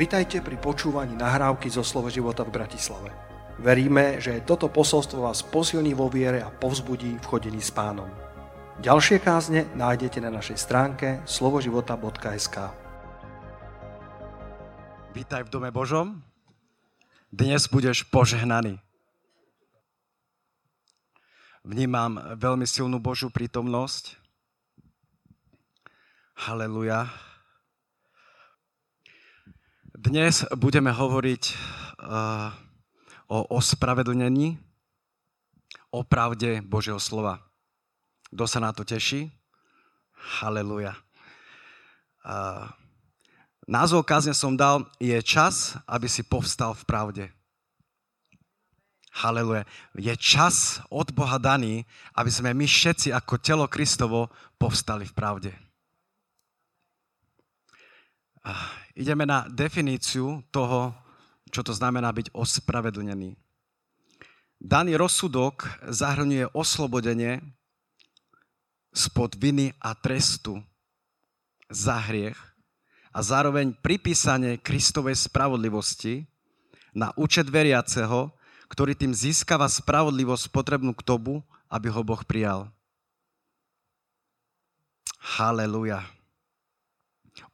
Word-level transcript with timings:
Vitajte 0.00 0.40
pri 0.40 0.56
počúvaní 0.56 1.12
nahrávky 1.12 1.68
zo 1.68 1.84
Slovo 1.84 2.08
života 2.08 2.40
v 2.40 2.56
Bratislave. 2.56 3.12
Veríme, 3.60 4.16
že 4.16 4.40
toto 4.48 4.72
posolstvo 4.72 5.28
vás 5.28 5.44
posilní 5.44 5.92
vo 5.92 6.08
viere 6.08 6.40
a 6.40 6.48
povzbudí 6.48 7.20
v 7.20 7.28
chodení 7.28 7.60
s 7.60 7.68
pánom. 7.68 8.08
Ďalšie 8.80 9.20
kázne 9.20 9.68
nájdete 9.76 10.24
na 10.24 10.32
našej 10.32 10.56
stránke 10.56 11.20
slovoživota.sk 11.28 12.72
Vítaj 15.12 15.44
v 15.44 15.52
dome 15.52 15.68
Božom. 15.68 16.24
Dnes 17.28 17.68
budeš 17.68 18.08
požehnaný. 18.08 18.80
Vnímam 21.60 22.40
veľmi 22.40 22.64
silnú 22.64 22.96
Božú 23.04 23.28
prítomnosť. 23.28 24.16
Haleluja. 26.48 27.29
Dnes 30.00 30.48
budeme 30.56 30.88
hovoriť 30.96 31.42
uh, 31.52 32.48
o 33.28 33.52
ospravedlnení, 33.52 34.56
o 35.92 36.00
pravde 36.00 36.64
Božieho 36.64 36.96
slova. 36.96 37.44
Kto 38.32 38.48
sa 38.48 38.64
na 38.64 38.72
to 38.72 38.80
teší? 38.80 39.28
Haleluja. 40.40 40.96
Uh, 42.24 42.72
názov 43.68 44.08
kázne 44.08 44.32
som 44.32 44.56
dal, 44.56 44.88
je 44.96 45.20
čas, 45.20 45.76
aby 45.84 46.08
si 46.08 46.24
povstal 46.24 46.72
v 46.72 46.84
pravde. 46.88 47.24
Haleluja. 49.20 49.68
Je 50.00 50.16
čas 50.16 50.80
od 50.88 51.12
Boha 51.12 51.36
daný, 51.36 51.84
aby 52.16 52.32
sme 52.32 52.56
my 52.56 52.64
všetci 52.64 53.12
ako 53.12 53.36
telo 53.36 53.68
Kristovo 53.68 54.32
povstali 54.56 55.04
v 55.04 55.12
pravde. 55.12 55.52
Ideme 58.98 59.22
na 59.22 59.46
definíciu 59.46 60.42
toho, 60.50 60.90
čo 61.50 61.62
to 61.62 61.70
znamená 61.70 62.10
byť 62.10 62.34
ospravedlnený. 62.34 63.38
Daný 64.60 64.92
rozsudok 64.98 65.66
zahrňuje 65.88 66.52
oslobodenie 66.52 67.40
spod 68.90 69.38
viny 69.38 69.72
a 69.78 69.94
trestu 69.94 70.58
za 71.70 72.02
hriech 72.10 72.36
a 73.14 73.18
zároveň 73.22 73.72
pripísanie 73.78 74.58
Kristovej 74.58 75.16
spravodlivosti 75.16 76.26
na 76.90 77.14
účet 77.14 77.46
veriaceho, 77.46 78.34
ktorý 78.70 78.98
tým 78.98 79.14
získava 79.14 79.66
spravodlivosť 79.70 80.50
potrebnú 80.50 80.92
k 80.94 81.06
tomu, 81.06 81.42
aby 81.70 81.88
ho 81.90 82.02
Boh 82.02 82.22
prijal. 82.26 82.68
Haleluja 85.38 86.19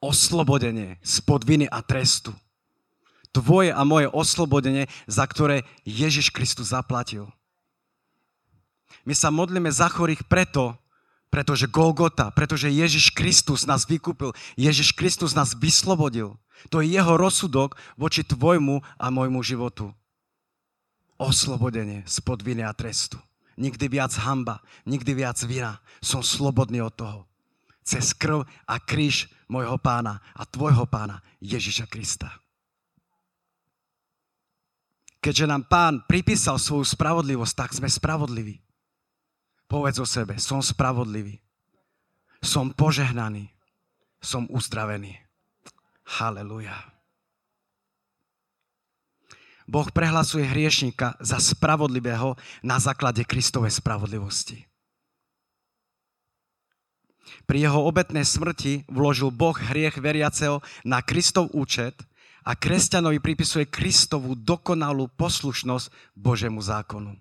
oslobodenie 0.01 1.01
spod 1.01 1.42
viny 1.42 1.67
a 1.67 1.81
trestu. 1.83 2.34
Tvoje 3.33 3.69
a 3.69 3.83
moje 3.84 4.09
oslobodenie, 4.09 4.89
za 5.05 5.28
ktoré 5.28 5.69
Ježiš 5.84 6.33
Kristus 6.33 6.73
zaplatil. 6.73 7.28
My 9.05 9.12
sa 9.12 9.28
modlíme 9.28 9.69
za 9.69 9.93
chorých 9.93 10.25
preto, 10.25 10.73
pretože 11.28 11.69
Golgota, 11.69 12.33
pretože 12.33 12.73
Ježiš 12.73 13.12
Kristus 13.12 13.69
nás 13.69 13.84
vykúpil, 13.84 14.33
Ježiš 14.56 14.97
Kristus 14.97 15.37
nás 15.37 15.53
vyslobodil. 15.53 16.41
To 16.73 16.81
je 16.81 16.89
jeho 16.89 17.21
rozsudok 17.21 17.77
voči 18.00 18.25
tvojmu 18.25 18.81
a 18.97 19.06
môjmu 19.12 19.45
životu. 19.45 19.93
Oslobodenie 21.21 22.09
spod 22.09 22.41
viny 22.41 22.65
a 22.65 22.73
trestu. 22.73 23.21
Nikdy 23.61 23.89
viac 23.89 24.12
hamba, 24.17 24.65
nikdy 24.89 25.12
viac 25.12 25.37
vina. 25.45 25.81
Som 26.00 26.25
slobodný 26.25 26.81
od 26.81 26.93
toho 26.97 27.19
cez 27.87 28.11
krv 28.11 28.42
a 28.67 28.83
kríž 28.83 29.31
môjho 29.47 29.79
pána 29.79 30.19
a 30.34 30.42
tvojho 30.42 30.91
pána 30.91 31.23
Ježiša 31.39 31.87
Krista. 31.87 32.34
Keďže 35.22 35.47
nám 35.47 35.66
pán 35.71 35.94
pripísal 36.06 36.59
svoju 36.59 36.87
spravodlivosť, 36.87 37.55
tak 37.55 37.71
sme 37.75 37.91
spravodliví. 37.91 38.62
Povedz 39.66 39.99
o 39.99 40.06
sebe, 40.06 40.38
som 40.38 40.62
spravodlivý. 40.62 41.43
Som 42.38 42.71
požehnaný. 42.71 43.50
Som 44.22 44.47
uzdravený. 44.50 45.19
Haleluja. 46.06 46.78
Boh 49.66 49.91
prehlasuje 49.91 50.47
hriešníka 50.47 51.19
za 51.19 51.43
spravodlivého 51.43 52.38
na 52.62 52.78
základe 52.78 53.27
Kristovej 53.27 53.75
spravodlivosti. 53.75 54.62
Pri 57.47 57.62
jeho 57.66 57.82
obetnej 57.82 58.26
smrti 58.26 58.87
vložil 58.91 59.34
Boh 59.34 59.54
hriech 59.54 59.98
veriaceho 59.98 60.62
na 60.87 61.03
Kristov 61.03 61.50
účet 61.54 61.94
a 62.47 62.54
kresťanovi 62.54 63.19
pripisuje 63.19 63.66
Kristovú 63.66 64.38
dokonalú 64.38 65.10
poslušnosť 65.19 66.14
Božemu 66.14 66.62
zákonu. 66.62 67.19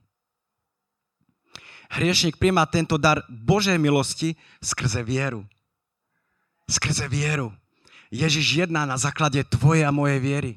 Hriešnik 1.89 2.37
príjma 2.41 2.65
tento 2.65 2.97
dar 2.97 3.21
Božej 3.29 3.77
milosti 3.77 4.37
skrze 4.61 5.05
vieru. 5.05 5.45
Skrze 6.65 7.05
vieru. 7.05 7.53
Ježiš 8.09 8.65
jedná 8.65 8.85
na 8.85 8.97
základe 8.97 9.41
tvojej 9.45 9.85
a 9.85 9.93
mojej 9.93 10.19
viery. 10.21 10.51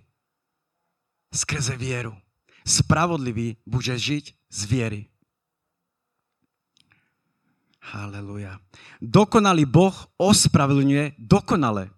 Skrze 1.32 1.76
vieru. 1.76 2.16
Spravodlivý 2.64 3.60
bude 3.64 3.92
žiť 3.92 4.24
z 4.48 4.60
viery. 4.68 5.00
Haleluja. 7.88 8.60
Dokonalý 9.00 9.64
Boh 9.64 9.96
ospravedlňuje 10.20 11.16
dokonale. 11.16 11.88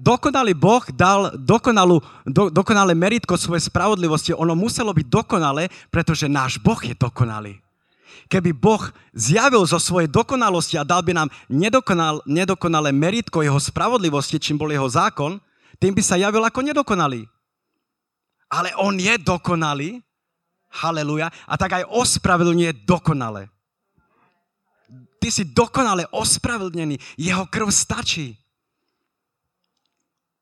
Dokonalý 0.00 0.54
Boh 0.56 0.80
dal 0.94 1.34
dokonalú, 1.36 2.00
do, 2.24 2.48
dokonalé 2.48 2.96
meritko 2.96 3.36
svojej 3.36 3.66
spravodlivosti. 3.68 4.32
Ono 4.32 4.54
muselo 4.56 4.94
byť 4.94 5.06
dokonalé, 5.10 5.68
pretože 5.90 6.30
náš 6.30 6.56
Boh 6.62 6.78
je 6.78 6.94
dokonalý. 6.94 7.58
Keby 8.30 8.54
Boh 8.54 8.80
zjavil 9.10 9.66
zo 9.66 9.82
svojej 9.82 10.06
dokonalosti 10.06 10.78
a 10.78 10.86
dal 10.86 11.02
by 11.02 11.12
nám 11.12 11.28
nedokonal, 11.50 12.22
nedokonalé 12.24 12.94
meritko 12.94 13.42
jeho 13.42 13.58
spravodlivosti, 13.58 14.38
čím 14.38 14.54
bol 14.54 14.70
jeho 14.70 14.86
zákon, 14.86 15.42
tým 15.82 15.92
by 15.92 16.02
sa 16.04 16.14
javil 16.14 16.46
ako 16.46 16.62
nedokonalý. 16.62 17.26
Ale 18.46 18.70
on 18.78 18.94
je 18.94 19.18
dokonalý 19.18 19.98
Haleluja. 20.70 21.30
A 21.50 21.54
tak 21.58 21.82
aj 21.82 21.90
ospravedlňuje 21.90 22.86
dokonale. 22.86 23.50
Ty 25.20 25.28
si 25.28 25.44
dokonale 25.44 26.06
ospravedlnený. 26.14 26.96
Jeho 27.18 27.44
krv 27.50 27.68
stačí. 27.74 28.38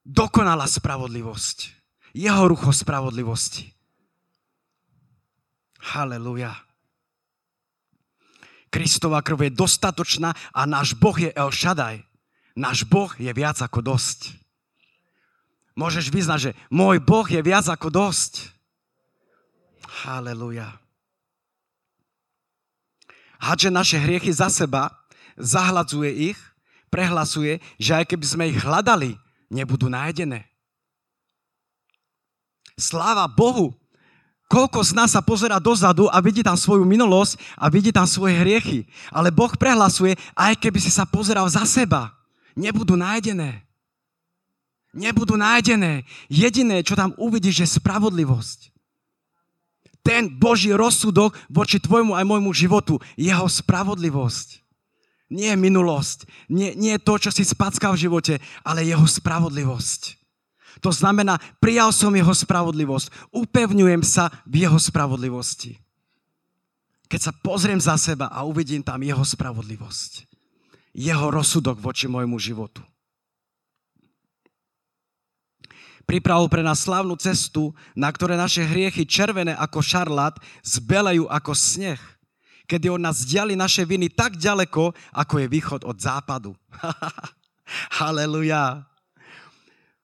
Dokonalá 0.05 0.69
spravodlivosť. 0.69 1.59
Jeho 2.17 2.49
rucho 2.49 2.73
spravodlivosti. 2.73 3.69
Haleluja. 5.93 6.53
Kristova 8.69 9.25
krv 9.25 9.49
je 9.49 9.57
dostatočná 9.57 10.37
a 10.53 10.61
náš 10.69 10.93
Boh 10.93 11.17
je 11.17 11.33
El 11.33 11.49
Shaddai. 11.53 12.05
Náš 12.53 12.85
Boh 12.85 13.09
je 13.17 13.31
viac 13.33 13.57
ako 13.65 13.81
dosť. 13.81 14.37
Môžeš 15.79 16.11
vyznať, 16.11 16.39
že 16.43 16.51
môj 16.75 16.99
Boh 16.99 17.25
je 17.25 17.39
viac 17.39 17.65
ako 17.71 17.89
dosť. 17.89 18.58
Haleluja. 19.99 20.79
Hadže 23.39 23.71
naše 23.71 23.99
hriechy 23.99 24.31
za 24.31 24.51
seba, 24.51 24.91
zahladzuje 25.35 26.35
ich, 26.35 26.39
prehlasuje, 26.91 27.59
že 27.79 27.99
aj 27.99 28.05
keby 28.07 28.27
sme 28.27 28.45
ich 28.51 28.59
hľadali, 28.59 29.19
nebudú 29.51 29.91
nájdené. 29.91 30.47
Sláva 32.79 33.27
Bohu, 33.27 33.75
Koľko 34.49 34.81
z 34.81 34.97
nás 34.97 35.13
sa 35.13 35.21
pozera 35.21 35.61
dozadu 35.61 36.09
a 36.09 36.25
vidí 36.25 36.41
tam 36.41 36.57
svoju 36.57 36.81
minulosť 36.81 37.37
a 37.61 37.69
vidí 37.69 37.93
tam 37.93 38.09
svoje 38.09 38.33
hriechy. 38.41 38.89
Ale 39.13 39.29
Boh 39.29 39.53
prehlasuje, 39.53 40.17
aj 40.33 40.57
keby 40.57 40.81
si 40.81 40.89
sa 40.89 41.05
pozeral 41.05 41.45
za 41.53 41.69
seba, 41.69 42.17
nebudú 42.57 42.97
nájdené. 42.97 43.61
Nebudú 44.97 45.37
nájdené. 45.37 46.09
Jediné, 46.33 46.81
čo 46.81 46.97
tam 46.97 47.13
uvidíš, 47.21 47.61
je 47.61 47.77
spravodlivosť 47.77 48.78
ten 50.09 50.33
Boží 50.33 50.73
rozsudok 50.73 51.37
voči 51.53 51.77
tvojmu 51.77 52.17
aj 52.17 52.25
môjmu 52.25 52.49
životu, 52.57 52.97
jeho 53.13 53.45
spravodlivosť. 53.45 54.65
Nie 55.29 55.53
minulosť, 55.61 56.25
nie, 56.49 56.73
nie 56.73 56.97
to, 56.97 57.21
čo 57.21 57.29
si 57.29 57.45
spackal 57.45 57.93
v 57.93 58.09
živote, 58.09 58.35
ale 58.65 58.89
jeho 58.89 59.05
spravodlivosť. 59.05 60.17
To 60.81 60.89
znamená, 60.89 61.37
prijal 61.61 61.93
som 61.93 62.17
jeho 62.17 62.33
spravodlivosť, 62.33 63.37
upevňujem 63.37 64.01
sa 64.01 64.33
v 64.49 64.65
jeho 64.65 64.81
spravodlivosti. 64.81 65.77
Keď 67.13 67.21
sa 67.29 67.33
pozriem 67.45 67.77
za 67.77 68.01
seba 68.01 68.33
a 68.33 68.49
uvidím 68.49 68.81
tam 68.81 69.05
jeho 69.05 69.21
spravodlivosť, 69.21 70.25
jeho 70.97 71.29
rozsudok 71.29 71.77
voči 71.85 72.09
môjmu 72.09 72.41
životu 72.41 72.81
pripravil 76.09 76.49
pre 76.49 76.65
nás 76.65 76.89
slavnú 76.89 77.13
cestu, 77.21 77.77
na 77.93 78.09
ktoré 78.09 78.33
naše 78.33 78.65
hriechy 78.65 79.05
červené 79.05 79.53
ako 79.53 79.85
šarlát 79.85 80.41
zbelejú 80.65 81.29
ako 81.29 81.53
sneh, 81.53 82.01
kedy 82.65 82.89
od 82.89 83.05
nás 83.05 83.29
diali 83.29 83.53
naše 83.53 83.85
viny 83.85 84.09
tak 84.09 84.41
ďaleko, 84.41 84.97
ako 85.13 85.35
je 85.37 85.47
východ 85.53 85.85
od 85.85 86.01
západu. 86.01 86.57
Haleluja. 88.01 88.89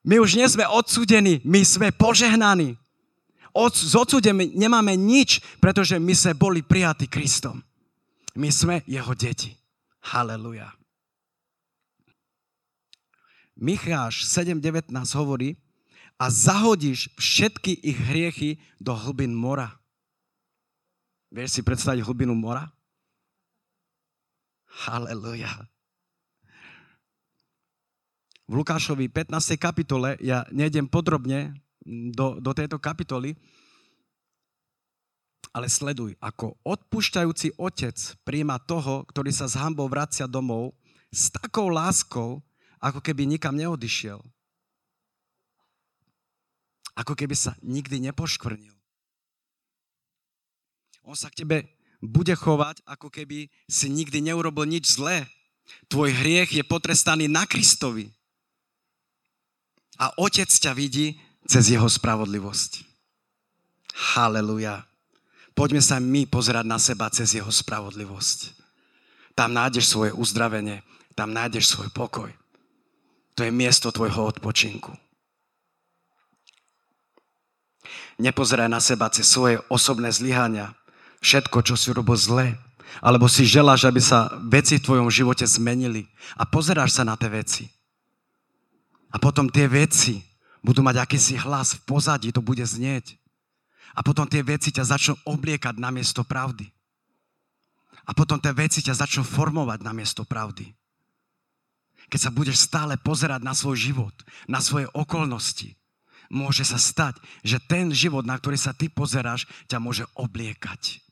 My 0.05 0.21
už 0.21 0.37
nie 0.37 0.45
sme 0.45 0.69
odsudení, 0.69 1.41
my 1.41 1.65
sme 1.65 1.89
požehnaní. 1.89 2.77
Od, 3.56 3.73
z 3.73 3.97
odsudení 3.97 4.53
nemáme 4.53 4.93
nič, 5.01 5.41
pretože 5.56 5.97
my 5.97 6.12
sme 6.12 6.37
boli 6.37 6.61
prijatí 6.61 7.09
Kristom. 7.09 7.65
My 8.37 8.53
sme 8.53 8.85
jeho 8.85 9.17
deti. 9.17 9.56
Haleluja. 10.05 10.69
Micháš 13.56 14.29
7.19 14.29 14.93
hovorí, 15.17 15.56
a 16.19 16.31
zahodíš 16.31 17.11
všetky 17.19 17.75
ich 17.83 17.99
hriechy 17.99 18.63
do 18.79 18.95
hlbin 18.95 19.35
mora. 19.35 19.75
Vieš 21.35 21.59
si 21.59 21.61
predstaviť 21.67 22.07
hlbinu 22.07 22.35
mora? 22.39 22.71
Haleluja. 24.87 25.51
V 28.45 28.53
Lukášovi 28.61 29.09
15. 29.09 29.57
kapitole, 29.57 30.21
ja 30.21 30.45
nejdem 30.53 30.87
podrobne 30.87 31.57
do, 32.13 32.39
do 32.39 32.53
tejto 32.53 32.77
kapitoly, 32.77 33.35
ale 35.55 35.71
sleduj, 35.71 36.19
ako 36.19 36.59
odpúšťajúci 36.67 37.57
otec 37.57 37.95
príjma 38.27 38.59
toho, 38.59 39.07
ktorý 39.07 39.31
sa 39.31 39.47
s 39.47 39.55
hambou 39.55 39.87
vracia 39.87 40.27
domov, 40.27 40.75
s 41.15 41.31
takou 41.31 41.71
láskou, 41.71 42.43
ako 42.83 42.99
keby 42.99 43.25
nikam 43.25 43.55
neodišiel. 43.55 44.19
Ako 46.94 47.19
keby 47.19 47.35
sa 47.35 47.58
nikdy 47.62 47.99
nepoškvrnil. 48.11 48.75
On 51.05 51.19
sa 51.19 51.29
k 51.29 51.44
tebe 51.44 51.56
bude 52.05 52.32
chovať, 52.37 52.85
ako 52.85 53.08
keby 53.08 53.49
si 53.69 53.87
nikdy 53.88 54.20
neurobil 54.20 54.69
nič 54.69 54.96
zlé. 54.96 55.25
Tvoj 55.88 56.12
hriech 56.12 56.52
je 56.52 56.64
potrestaný 56.64 57.29
na 57.29 57.49
Kristovi. 57.49 58.12
A 59.96 60.12
Otec 60.20 60.49
ťa 60.49 60.76
vidí 60.76 61.17
cez 61.49 61.73
jeho 61.73 61.87
spravodlivosť. 61.88 62.85
Haleluja. 64.17 64.85
Poďme 65.55 65.79
sa 65.79 66.02
my 66.02 66.26
pozerať 66.26 66.67
na 66.67 66.82
seba 66.82 67.06
cez 67.14 67.31
jeho 67.32 67.49
spravodlivosť. 67.49 68.58
Tam 69.38 69.55
nájdeš 69.55 69.87
svoje 69.87 70.11
uzdravenie, 70.11 70.82
tam 71.14 71.31
nájdeš 71.31 71.79
svoj 71.79 71.88
pokoj. 71.94 72.31
To 73.38 73.41
je 73.46 73.50
miesto 73.55 73.94
tvojho 73.94 74.31
odpočinku. 74.35 74.94
Nepozeraj 78.19 78.71
na 78.71 78.79
seba 78.79 79.11
cez 79.11 79.27
svoje 79.27 79.59
osobné 79.67 80.11
zlyhania, 80.15 80.75
všetko, 81.19 81.67
čo 81.67 81.75
si 81.75 81.91
robil 81.91 82.15
zle, 82.15 82.47
alebo 83.03 83.27
si 83.27 83.43
želáš, 83.43 83.89
aby 83.89 83.99
sa 83.99 84.31
veci 84.47 84.79
v 84.79 84.85
tvojom 84.87 85.09
živote 85.11 85.43
zmenili 85.43 86.07
a 86.39 86.47
pozeráš 86.47 86.95
sa 86.95 87.03
na 87.03 87.19
tie 87.19 87.27
veci. 87.27 87.65
A 89.11 89.19
potom 89.19 89.51
tie 89.51 89.67
veci 89.67 90.23
budú 90.63 90.83
mať 90.83 91.03
akýsi 91.03 91.35
hlas 91.39 91.75
v 91.75 91.81
pozadí, 91.87 92.29
to 92.31 92.43
bude 92.43 92.63
znieť. 92.63 93.19
A 93.95 94.03
potom 94.03 94.27
tie 94.27 94.43
veci 94.43 94.75
ťa 94.75 94.91
začnú 94.91 95.15
obliekať 95.23 95.79
na 95.79 95.95
miesto 95.95 96.27
pravdy. 96.27 96.67
A 98.05 98.11
potom 98.13 98.43
tie 98.43 98.51
veci 98.51 98.83
ťa 98.83 99.07
začnú 99.07 99.23
formovať 99.23 99.81
na 99.87 99.95
miesto 99.95 100.27
pravdy. 100.27 100.75
Keď 102.11 102.21
sa 102.21 102.35
budeš 102.35 102.61
stále 102.61 103.01
pozerať 103.01 103.41
na 103.41 103.55
svoj 103.57 103.81
život, 103.81 104.13
na 104.45 104.61
svoje 104.61 104.91
okolnosti, 104.93 105.73
môže 106.31 106.65
sa 106.65 106.81
stať, 106.81 107.19
že 107.44 107.61
ten 107.61 107.93
život, 107.93 108.25
na 108.25 108.37
ktorý 108.38 108.56
sa 108.56 108.76
ty 108.76 108.88
pozeráš, 108.88 109.49
ťa 109.67 109.79
môže 109.81 110.05
obliekať. 110.15 111.05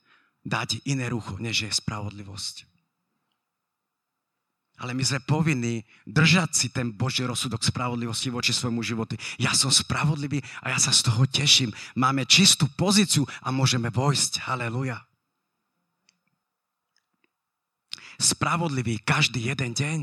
Dať 0.43 0.83
iné 0.83 1.07
rucho, 1.07 1.39
než 1.39 1.65
je 1.65 1.71
spravodlivosť. 1.71 2.67
Ale 4.81 4.97
my 4.97 5.03
sme 5.05 5.21
povinní 5.23 5.85
držať 6.03 6.49
si 6.51 6.67
ten 6.73 6.91
Boží 6.91 7.21
rozsudok 7.23 7.61
spravodlivosti 7.61 8.33
voči 8.33 8.51
svojmu 8.51 8.81
životu. 8.81 9.15
Ja 9.37 9.53
som 9.53 9.69
spravodlivý 9.69 10.41
a 10.65 10.73
ja 10.73 10.79
sa 10.81 10.89
z 10.89 11.07
toho 11.07 11.23
teším. 11.29 11.71
Máme 11.93 12.25
čistú 12.25 12.65
pozíciu 12.73 13.23
a 13.45 13.53
môžeme 13.53 13.93
vojsť. 13.93 14.43
Haleluja. 14.49 14.99
Spravodlivý 18.17 18.99
každý 19.05 19.53
jeden 19.53 19.77
deň. 19.77 19.99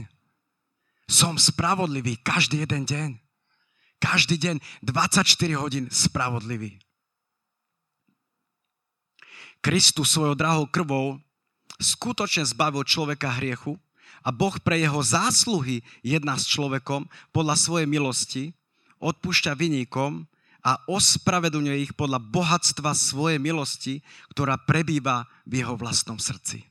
Som 1.10 1.36
spravodlivý 1.36 2.22
každý 2.22 2.62
jeden 2.62 2.86
deň. 2.86 3.29
Každý 4.00 4.40
deň 4.40 4.56
24 4.80 5.28
hodín 5.60 5.84
spravodlivý. 5.92 6.80
Kristus 9.60 10.16
svojou 10.16 10.32
drahou 10.32 10.64
krvou 10.64 11.20
skutočne 11.76 12.48
zbavil 12.48 12.80
človeka 12.88 13.28
hriechu 13.36 13.76
a 14.24 14.32
Boh 14.32 14.56
pre 14.56 14.80
jeho 14.80 15.04
zásluhy 15.04 15.84
jedná 16.00 16.40
s 16.40 16.48
človekom 16.48 17.04
podľa 17.28 17.60
svojej 17.60 17.88
milosti, 17.88 18.44
odpúšťa 19.04 19.52
vyníkom 19.52 20.24
a 20.64 20.80
ospravedlňuje 20.88 21.88
ich 21.88 21.92
podľa 21.92 22.24
bohatstva 22.24 22.96
svojej 22.96 23.36
milosti, 23.36 24.00
ktorá 24.32 24.56
prebýva 24.60 25.28
v 25.44 25.60
jeho 25.60 25.76
vlastnom 25.76 26.16
srdci. 26.16 26.69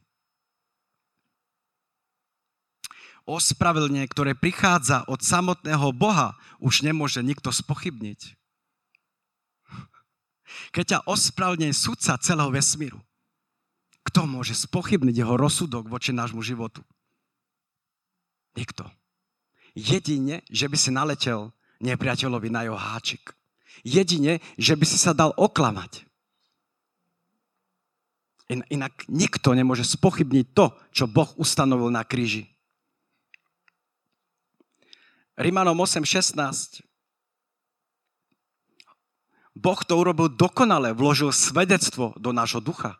Ospravedlnenie, 3.30 4.10
ktoré 4.10 4.34
prichádza 4.34 5.06
od 5.06 5.22
samotného 5.22 5.94
Boha, 5.94 6.34
už 6.58 6.81
nemôže 6.81 7.22
nikto 7.22 7.54
spochybniť. 7.54 8.34
Keď 10.74 10.86
ťa 10.86 11.00
ospravedlňuje 11.06 11.74
sudca 11.74 12.18
celého 12.18 12.50
vesmíru, 12.50 13.00
kto 14.10 14.26
môže 14.26 14.58
spochybniť 14.58 15.16
jeho 15.22 15.38
rozsudok 15.38 15.86
voči 15.86 16.10
nášmu 16.10 16.42
životu? 16.42 16.81
Nikto. 18.58 18.90
Jedine, 19.78 20.42
že 20.50 20.66
by 20.66 20.78
si 20.78 20.90
naletel 20.90 21.54
nepriateľovi 21.80 22.50
na 22.50 22.66
jeho 22.66 22.76
háčik. 22.76 23.38
Jedine, 23.86 24.42
že 24.58 24.74
by 24.74 24.86
si 24.90 24.98
sa 24.98 25.14
dal 25.14 25.31
oklamať. 25.38 26.10
Inak 28.50 29.06
nikto 29.06 29.54
nemôže 29.54 29.86
spochybniť 29.86 30.46
to, 30.58 30.74
čo 30.90 31.06
Boh 31.06 31.30
ustanovil 31.38 31.94
na 31.94 32.02
kríži. 32.02 32.50
Rímanom 35.39 35.80
8.16. 35.80 36.83
Boh 39.56 39.80
to 39.88 39.94
urobil 39.95 40.27
dokonale, 40.27 40.91
vložil 40.91 41.31
svedectvo 41.31 42.12
do 42.19 42.36
nášho 42.36 42.59
ducha. 42.59 43.00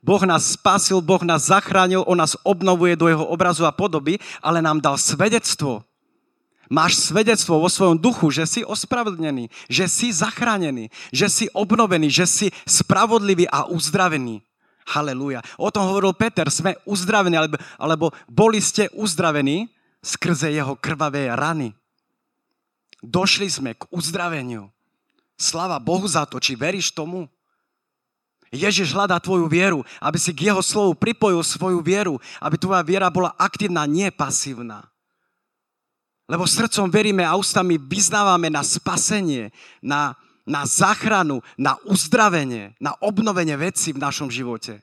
Boh 0.00 0.24
nás 0.24 0.56
spasil, 0.56 1.04
Boh 1.04 1.20
nás 1.20 1.52
zachránil, 1.52 2.08
On 2.08 2.16
nás 2.16 2.40
obnovuje 2.40 2.96
do 2.96 3.12
Jeho 3.12 3.28
obrazu 3.28 3.68
a 3.68 3.72
podoby, 3.72 4.16
ale 4.40 4.64
nám 4.64 4.80
dal 4.80 4.96
svedectvo. 4.96 5.84
Máš 6.72 7.12
svedectvo 7.12 7.60
vo 7.60 7.68
svojom 7.68 8.00
duchu, 8.00 8.32
že 8.32 8.48
si 8.48 8.60
ospravedlnený, 8.64 9.52
že 9.68 9.86
si 9.92 10.10
zachránený, 10.10 10.88
že 11.12 11.28
si 11.28 11.44
obnovený, 11.52 12.08
že 12.10 12.26
si 12.26 12.46
spravodlivý 12.64 13.44
a 13.52 13.68
uzdravený. 13.68 14.40
Halelúja. 14.86 15.44
O 15.60 15.68
tom 15.68 15.84
hovoril 15.84 16.14
Peter, 16.16 16.46
sme 16.48 16.78
uzdravení, 16.86 17.36
alebo, 17.36 17.58
alebo 17.76 18.06
boli 18.30 18.62
ste 18.62 18.88
uzdravení 18.94 19.75
skrze 20.06 20.54
jeho 20.54 20.78
krvavé 20.78 21.26
rany. 21.34 21.74
Došli 23.02 23.50
sme 23.50 23.74
k 23.74 23.90
uzdraveniu. 23.90 24.70
Slava 25.34 25.82
Bohu 25.82 26.06
za 26.06 26.22
to, 26.24 26.38
či 26.38 26.54
veríš 26.54 26.94
tomu. 26.94 27.26
Ježiš 28.54 28.94
hľadá 28.94 29.18
tvoju 29.18 29.50
vieru, 29.50 29.82
aby 29.98 30.16
si 30.16 30.30
k 30.30 30.48
jeho 30.48 30.62
slovu 30.62 30.94
pripojil 30.94 31.42
svoju 31.42 31.82
vieru, 31.82 32.22
aby 32.38 32.54
tvoja 32.56 32.80
viera 32.86 33.10
bola 33.10 33.34
aktívna, 33.34 33.84
nie 33.84 34.08
pasívna. 34.14 34.86
Lebo 36.30 36.46
srdcom 36.46 36.88
veríme 36.88 37.26
a 37.26 37.36
ústami 37.36 37.76
vyznávame 37.76 38.48
na 38.48 38.62
spasenie, 38.62 39.50
na, 39.82 40.14
na 40.46 40.62
záchranu, 40.66 41.42
na 41.58 41.78
uzdravenie, 41.86 42.74
na 42.78 42.94
obnovenie 43.02 43.54
veci 43.58 43.90
v 43.90 44.02
našom 44.02 44.30
živote. 44.30 44.82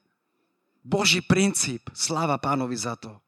Boží 0.83 1.23
princíp, 1.23 1.87
sláva 1.95 2.35
pánovi 2.35 2.75
za 2.75 2.99
to. 2.99 3.23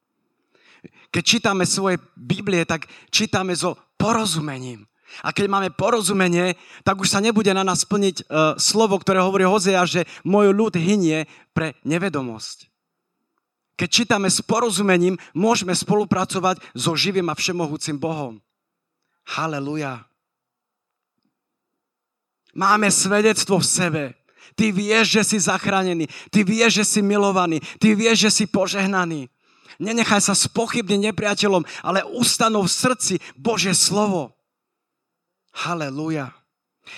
Keď 1.16 1.24
čítame 1.24 1.64
svoje 1.64 1.96
Biblie, 2.20 2.68
tak 2.68 2.92
čítame 3.08 3.56
so 3.56 3.80
porozumením. 3.96 4.84
A 5.24 5.32
keď 5.32 5.48
máme 5.48 5.70
porozumenie, 5.72 6.60
tak 6.84 7.00
už 7.00 7.08
sa 7.08 7.24
nebude 7.24 7.48
na 7.56 7.64
nás 7.64 7.88
splniť 7.88 8.28
uh, 8.28 8.60
slovo, 8.60 9.00
ktoré 9.00 9.24
hovorí 9.24 9.48
Hozea, 9.48 9.88
že 9.88 10.04
môj 10.28 10.52
ľud 10.52 10.76
hynie 10.76 11.24
pre 11.56 11.80
nevedomosť. 11.88 12.68
Keď 13.80 13.90
čítame 13.92 14.28
s 14.28 14.44
porozumením, 14.44 15.16
môžeme 15.32 15.72
spolupracovať 15.72 16.60
so 16.76 17.00
živým 17.00 17.32
a 17.32 17.36
všemohúcim 17.36 17.96
Bohom. 17.96 18.44
Haleluja. 19.24 20.04
Máme 22.56 22.92
svedectvo 22.92 23.64
v 23.64 23.68
sebe. 23.68 24.04
Ty 24.56 24.72
vieš, 24.72 25.20
že 25.20 25.24
si 25.24 25.38
zachránený. 25.44 26.08
Ty 26.28 26.44
vieš, 26.44 26.84
že 26.84 26.86
si 26.88 27.00
milovaný. 27.00 27.60
Ty 27.80 27.96
vieš, 27.96 28.28
že 28.28 28.32
si 28.32 28.46
požehnaný. 28.48 29.32
Nenechaj 29.82 30.32
sa 30.32 30.36
spochybniť 30.38 31.12
nepriateľom, 31.12 31.64
ale 31.84 32.08
ustanov 32.16 32.70
v 32.70 32.76
srdci 32.76 33.14
Božie 33.36 33.76
slovo. 33.76 34.32
Halelúja. 35.56 36.32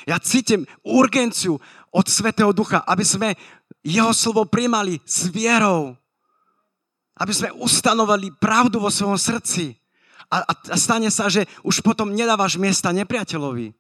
Ja 0.04 0.20
cítim 0.20 0.68
urgenciu 0.84 1.64
od 1.90 2.06
Svetého 2.06 2.52
Ducha, 2.52 2.84
aby 2.84 3.04
sme 3.08 3.30
jeho 3.82 4.12
slovo 4.12 4.44
primali 4.44 5.00
s 5.08 5.32
vierou. 5.32 5.96
Aby 7.18 7.34
sme 7.34 7.50
ustanovali 7.56 8.36
pravdu 8.38 8.78
vo 8.78 8.92
svojom 8.92 9.18
srdci. 9.18 9.74
A, 10.28 10.44
a, 10.44 10.54
a 10.54 10.76
stane 10.76 11.08
sa, 11.10 11.32
že 11.32 11.48
už 11.64 11.82
potom 11.82 12.14
nedávaš 12.14 12.60
miesta 12.60 12.92
nepriateľovi. 12.94 13.74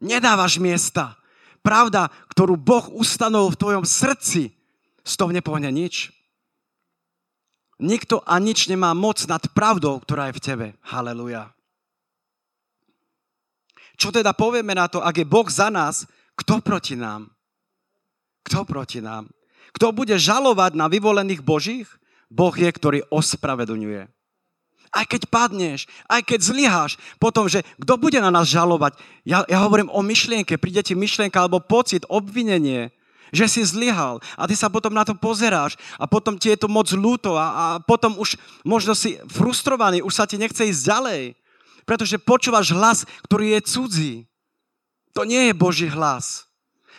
Nedávaš 0.00 0.62
miesta. 0.62 1.18
Pravda, 1.60 2.08
ktorú 2.30 2.54
Boh 2.54 2.86
ustanovil 2.94 3.52
v 3.52 3.60
tvojom 3.60 3.84
srdci, 3.84 4.54
z 5.02 5.12
toho 5.18 5.30
nepohne 5.34 5.68
nič. 5.68 6.15
Nikto 7.76 8.24
a 8.24 8.40
nič 8.40 8.72
nemá 8.72 8.96
moc 8.96 9.20
nad 9.28 9.44
pravdou, 9.52 10.00
ktorá 10.00 10.32
je 10.32 10.36
v 10.40 10.44
tebe. 10.44 10.66
Haleluja. 10.80 11.52
Čo 13.96 14.12
teda 14.12 14.32
povieme 14.36 14.72
na 14.76 14.88
to, 14.88 15.00
ak 15.00 15.20
je 15.20 15.26
Boh 15.28 15.48
za 15.48 15.68
nás, 15.72 16.08
kto 16.36 16.60
proti 16.60 16.96
nám? 16.96 17.32
Kto 18.44 18.64
proti 18.68 19.00
nám? 19.00 19.28
Kto 19.72 19.92
bude 19.92 20.16
žalovať 20.16 20.72
na 20.76 20.88
vyvolených 20.88 21.44
Božích? 21.44 21.88
Boh 22.32 22.52
je, 22.52 22.68
ktorý 22.68 22.98
ospravedlňuje. 23.12 24.08
Aj 24.96 25.04
keď 25.04 25.28
padneš, 25.28 25.84
aj 26.08 26.24
keď 26.24 26.40
zlyháš, 26.40 26.92
potom, 27.20 27.44
že 27.50 27.60
kto 27.76 28.00
bude 28.00 28.16
na 28.16 28.32
nás 28.32 28.48
žalovať? 28.48 28.96
Ja, 29.28 29.44
ja 29.44 29.60
hovorím 29.60 29.92
o 29.92 30.00
myšlienke, 30.00 30.56
príde 30.56 30.80
ti 30.80 30.96
myšlienka 30.96 31.36
alebo 31.36 31.60
pocit, 31.60 32.08
obvinenie, 32.08 32.88
že 33.36 33.46
si 33.52 33.60
zlyhal 33.60 34.24
a 34.40 34.48
ty 34.48 34.56
sa 34.56 34.72
potom 34.72 34.96
na 34.96 35.04
to 35.04 35.12
pozeráš 35.12 35.76
a 36.00 36.08
potom 36.08 36.40
ti 36.40 36.48
je 36.48 36.56
to 36.56 36.72
moc 36.72 36.88
ľúto 36.88 37.36
a, 37.36 37.46
a 37.52 37.64
potom 37.84 38.16
už 38.16 38.40
možno 38.64 38.96
si 38.96 39.20
frustrovaný, 39.28 40.00
už 40.00 40.16
sa 40.16 40.24
ti 40.24 40.40
nechce 40.40 40.64
ísť 40.64 40.88
ďalej, 40.88 41.22
pretože 41.84 42.16
počúvaš 42.16 42.72
hlas, 42.72 43.04
ktorý 43.28 43.54
je 43.54 43.60
cudzí. 43.68 44.14
To 45.12 45.28
nie 45.28 45.48
je 45.48 45.54
Boží 45.54 45.88
hlas. 45.92 46.48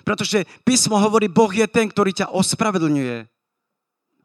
Pretože 0.05 0.47
písmo 0.63 0.95
hovorí, 0.97 1.27
Boh 1.27 1.49
je 1.51 1.67
ten, 1.67 1.89
ktorý 1.89 2.13
ťa 2.13 2.31
ospravedlňuje. 2.31 3.27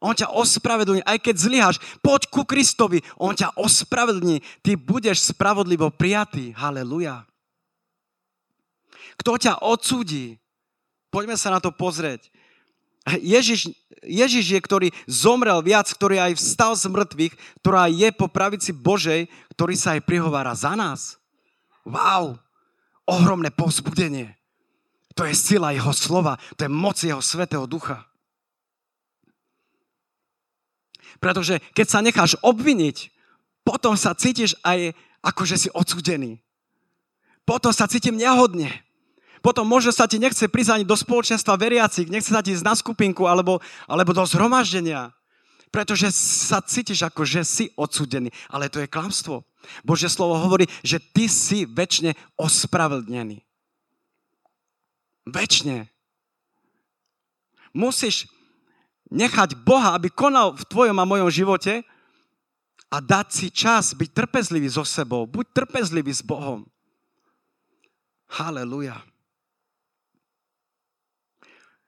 On 0.03 0.11
ťa 0.11 0.35
ospravedlní, 0.35 0.99
aj 1.07 1.17
keď 1.23 1.35
zlyháš. 1.39 1.77
Poď 2.03 2.27
ku 2.27 2.43
Kristovi, 2.43 2.99
On 3.15 3.31
ťa 3.31 3.55
ospravedlní. 3.55 4.43
Ty 4.59 4.75
budeš 4.75 5.31
spravodlivo 5.31 5.87
prijatý. 5.95 6.51
Haleluja. 6.51 7.23
Kto 9.15 9.39
ťa 9.39 9.63
odsúdi? 9.63 10.42
Poďme 11.13 11.37
sa 11.37 11.53
na 11.53 11.61
to 11.61 11.69
pozrieť. 11.69 12.33
Ježiš, 13.21 13.69
Ježiš 14.01 14.57
je, 14.57 14.59
ktorý 14.59 14.87
zomrel 15.05 15.61
viac, 15.61 15.85
ktorý 15.85 16.17
aj 16.17 16.41
vstal 16.41 16.73
z 16.73 16.89
mŕtvych, 16.89 17.33
ktorá 17.61 17.85
je 17.85 18.09
po 18.09 18.25
pravici 18.25 18.73
Božej, 18.73 19.29
ktorý 19.53 19.77
sa 19.77 19.93
aj 19.93 20.09
prihovára 20.09 20.57
za 20.57 20.73
nás. 20.73 21.21
Wow, 21.85 22.41
ohromné 23.05 23.53
povzbudenie. 23.53 24.33
To 25.13 25.27
je 25.29 25.37
sila 25.37 25.75
jeho 25.77 25.93
slova, 25.93 26.41
to 26.57 26.65
je 26.65 26.71
moc 26.71 26.97
jeho 26.97 27.21
svetého 27.21 27.69
ducha. 27.69 28.09
Pretože 31.21 31.61
keď 31.71 31.87
sa 31.87 32.03
necháš 32.03 32.33
obviniť, 32.41 33.13
potom 33.63 33.95
sa 33.95 34.17
cítiš 34.17 34.57
aj 34.65 34.91
ako, 35.23 35.41
že 35.47 35.55
si 35.55 35.69
odsudený. 35.71 36.43
Potom 37.47 37.71
sa 37.71 37.87
cítim 37.87 38.19
nehodne. 38.19 38.82
Potom 39.43 39.67
možno 39.67 39.91
sa 39.91 40.07
ti 40.07 40.15
nechce 40.23 40.47
prísť 40.47 40.87
do 40.87 40.95
spoločenstva 40.95 41.59
veriacich, 41.59 42.07
nechce 42.07 42.31
sa 42.31 42.39
ti 42.39 42.55
ísť 42.55 42.63
na 42.63 42.79
skupinku 42.79 43.27
alebo, 43.27 43.59
alebo 43.91 44.15
do 44.15 44.23
zhromaždenia. 44.23 45.11
Pretože 45.67 46.15
sa 46.15 46.63
cítiš 46.63 47.03
ako, 47.03 47.27
že 47.27 47.43
si 47.43 47.65
odsudený. 47.75 48.31
Ale 48.47 48.71
to 48.71 48.79
je 48.79 48.87
klamstvo. 48.87 49.43
Bože 49.83 50.07
slovo 50.07 50.39
hovorí, 50.39 50.63
že 50.79 51.03
ty 51.03 51.27
si 51.27 51.67
väčšine 51.67 52.15
ospravedlnený. 52.39 53.43
Väčšine. 55.27 55.91
Musíš 57.75 58.31
nechať 59.11 59.59
Boha, 59.65 59.97
aby 59.97 60.07
konal 60.07 60.55
v 60.55 60.63
tvojom 60.71 60.97
a 61.03 61.09
mojom 61.09 61.27
živote 61.27 61.83
a 62.87 62.97
dať 63.01 63.27
si 63.33 63.47
čas 63.51 63.91
byť 63.97 64.09
trpezlivý 64.13 64.69
so 64.71 64.87
sebou. 64.87 65.27
Buď 65.27 65.51
trpezlivý 65.51 66.13
s 66.13 66.21
Bohom. 66.23 66.63
Haleluja. 68.29 69.12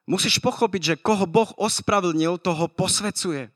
Musíš 0.06 0.38
pochopiť, 0.38 0.82
že 0.94 1.02
koho 1.02 1.26
Boh 1.26 1.50
ospravedlnil, 1.58 2.38
toho 2.38 2.70
posvecuje. 2.70 3.50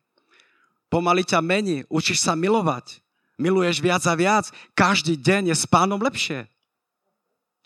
Pomaly 0.89 1.21
ťa 1.21 1.45
mení, 1.45 1.85
učíš 1.85 2.25
sa 2.25 2.33
milovať. 2.33 2.97
Miluješ 3.37 3.77
viac 3.79 4.01
a 4.09 4.13
viac. 4.17 4.49
Každý 4.73 5.13
deň 5.13 5.53
je 5.53 5.55
s 5.55 5.69
pánom 5.69 6.01
lepšie. 6.01 6.49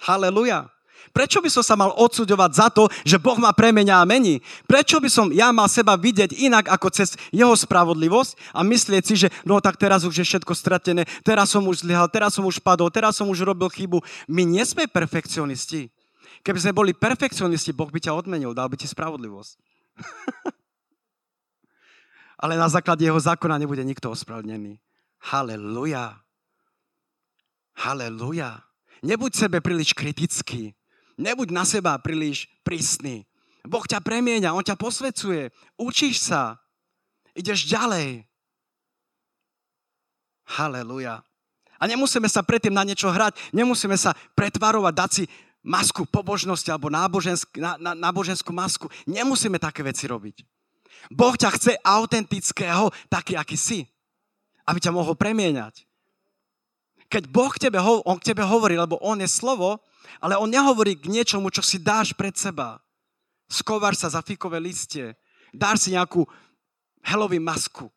Haleluja. 0.03 0.67
Prečo 1.11 1.43
by 1.43 1.49
som 1.51 1.63
sa 1.63 1.75
mal 1.75 1.91
odsudovať 1.95 2.51
za 2.55 2.67
to, 2.71 2.87
že 3.03 3.19
Boh 3.19 3.35
ma 3.35 3.51
premenia 3.51 3.99
a 3.99 4.07
mení? 4.07 4.39
Prečo 4.67 4.99
by 5.03 5.09
som 5.11 5.27
ja 5.31 5.51
mal 5.51 5.67
seba 5.67 5.99
vidieť 5.99 6.31
inak 6.35 6.71
ako 6.71 6.87
cez 6.91 7.15
jeho 7.31 7.51
spravodlivosť 7.51 8.55
a 8.55 8.63
myslieť 8.63 9.03
si, 9.03 9.15
že 9.19 9.27
no 9.43 9.59
tak 9.59 9.75
teraz 9.75 10.07
už 10.07 10.23
je 10.23 10.25
všetko 10.25 10.53
stratené, 10.55 11.03
teraz 11.21 11.51
som 11.51 11.63
už 11.67 11.83
zlyhal, 11.83 12.07
teraz 12.07 12.35
som 12.35 12.47
už 12.47 12.63
padol, 12.63 12.87
teraz 12.87 13.19
som 13.19 13.27
už 13.27 13.43
robil 13.43 13.67
chybu. 13.67 13.99
My 14.25 14.47
nie 14.47 14.63
sme 14.63 14.87
perfekcionisti. 14.87 15.91
Keby 16.43 16.59
sme 16.59 16.75
boli 16.75 16.91
perfekcionisti, 16.91 17.71
Boh 17.71 17.87
by 17.87 18.03
ťa 18.03 18.19
odmenil, 18.19 18.51
dal 18.51 18.67
by 18.67 18.75
ti 18.75 18.83
spravodlivosť. 18.83 19.55
Ale 22.43 22.59
na 22.59 22.67
základe 22.67 23.07
jeho 23.07 23.15
zákona 23.15 23.55
nebude 23.55 23.79
nikto 23.87 24.11
ospravedlnený. 24.11 24.75
Haleluja. 25.23 26.19
Haleluja. 27.79 28.59
Nebuď 28.99 29.47
sebe 29.47 29.63
príliš 29.63 29.95
kritický. 29.95 30.75
Nebuď 31.15 31.55
na 31.55 31.63
seba 31.63 31.95
príliš 31.95 32.51
prísny. 32.67 33.23
Boh 33.63 33.87
ťa 33.87 34.03
premieňa, 34.03 34.51
On 34.51 34.63
ťa 34.63 34.75
posvecuje. 34.75 35.47
Učíš 35.79 36.27
sa. 36.27 36.59
Ideš 37.31 37.71
ďalej. 37.71 38.27
Haleluja. 40.43 41.23
A 41.79 41.83
nemusíme 41.87 42.27
sa 42.27 42.43
predtým 42.43 42.71
na 42.71 42.87
niečo 42.87 43.11
hrať, 43.11 43.35
nemusíme 43.51 43.95
sa 43.99 44.15
pretvarovať, 44.35 44.93
dať 44.95 45.09
si 45.11 45.23
masku 45.63 46.03
pobožnosti 46.03 46.67
alebo 46.67 46.91
nábožensk, 46.91 47.55
na, 47.55 47.79
na, 47.79 47.91
náboženskú 47.95 48.51
masku. 48.51 48.91
Nemusíme 49.07 49.55
také 49.57 49.79
veci 49.81 50.05
robiť. 50.05 50.43
Boh 51.09 51.33
ťa 51.33 51.49
chce 51.55 51.71
autentického, 51.81 52.91
taký, 53.07 53.39
aký 53.39 53.55
si. 53.55 53.79
Aby 54.67 54.83
ťa 54.83 54.91
mohol 54.91 55.15
premieňať. 55.15 55.87
Keď 57.07 57.23
Boh 57.31 57.51
k 57.51 57.67
tebe, 57.67 57.79
on 57.79 58.19
k 58.19 58.35
tebe 58.35 58.43
hovorí, 58.43 58.75
lebo 58.75 58.99
On 58.99 59.15
je 59.19 59.27
slovo, 59.27 59.79
ale 60.19 60.35
on 60.39 60.51
nehovorí 60.51 60.99
k 60.99 61.11
niečomu, 61.11 61.51
čo 61.51 61.63
si 61.63 61.79
dáš 61.79 62.11
pred 62.15 62.35
seba. 62.35 62.79
Skovar 63.47 63.95
sa 63.95 64.11
za 64.11 64.23
fikové 64.23 64.59
listie. 64.59 65.15
Dáš 65.53 65.87
si 65.87 65.89
nejakú 65.95 66.25
helový 67.03 67.37
masku. 67.39 67.91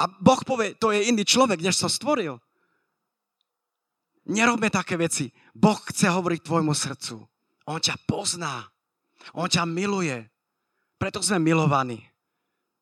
A 0.00 0.08
Boh 0.08 0.40
povie, 0.42 0.74
to 0.76 0.90
je 0.90 1.08
iný 1.12 1.24
človek, 1.24 1.60
než 1.60 1.76
som 1.76 1.88
stvoril. 1.88 2.40
Nerobme 4.28 4.68
také 4.68 5.00
veci. 5.00 5.32
Boh 5.56 5.80
chce 5.80 6.12
hovoriť 6.12 6.40
tvojmu 6.44 6.74
srdcu. 6.76 7.24
On 7.70 7.80
ťa 7.80 7.96
pozná. 8.04 8.68
On 9.32 9.48
ťa 9.48 9.64
miluje. 9.64 10.28
Preto 11.00 11.24
sme 11.24 11.40
milovaní. 11.40 12.04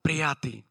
Prijatí. 0.02 0.68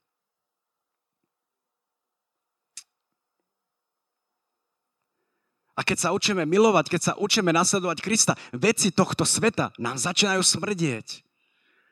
A 5.78 5.86
keď 5.86 6.10
sa 6.10 6.10
učíme 6.10 6.42
milovať, 6.50 6.90
keď 6.90 7.02
sa 7.02 7.14
učíme 7.22 7.54
nasledovať 7.54 8.02
Krista, 8.02 8.34
veci 8.50 8.90
tohto 8.90 9.22
sveta 9.22 9.70
nám 9.78 10.02
začínajú 10.02 10.42
smrdieť. 10.42 11.22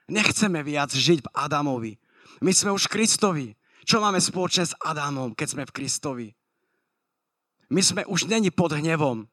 Nechceme 0.09 0.65
viac 0.65 0.89
žiť 0.89 1.21
v 1.21 1.31
Adamovi. 1.37 1.93
My 2.41 2.49
sme 2.49 2.73
už 2.73 2.89
Kristovi. 2.89 3.53
Čo 3.85 4.01
máme 4.01 4.17
spoločné 4.17 4.65
s 4.65 4.77
Adamom, 4.81 5.37
keď 5.37 5.47
sme 5.53 5.63
v 5.69 5.75
Kristovi? 5.77 6.27
My 7.69 7.81
sme 7.81 8.01
už 8.05 8.29
není 8.29 8.53
pod 8.53 8.73
hnevom. 8.73 9.25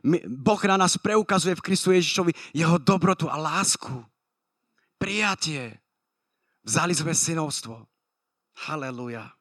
My, 0.00 0.22
boh 0.24 0.62
na 0.64 0.80
nás 0.80 0.96
preukazuje 0.96 1.52
v 1.58 1.64
Kristu 1.64 1.92
Ježišovi 1.92 2.32
jeho 2.56 2.80
dobrotu 2.80 3.28
a 3.28 3.36
lásku. 3.36 3.92
Prijatie. 4.96 5.76
Vzali 6.64 6.92
sme 6.96 7.12
synovstvo. 7.12 7.84
Haleluja. 8.68 9.32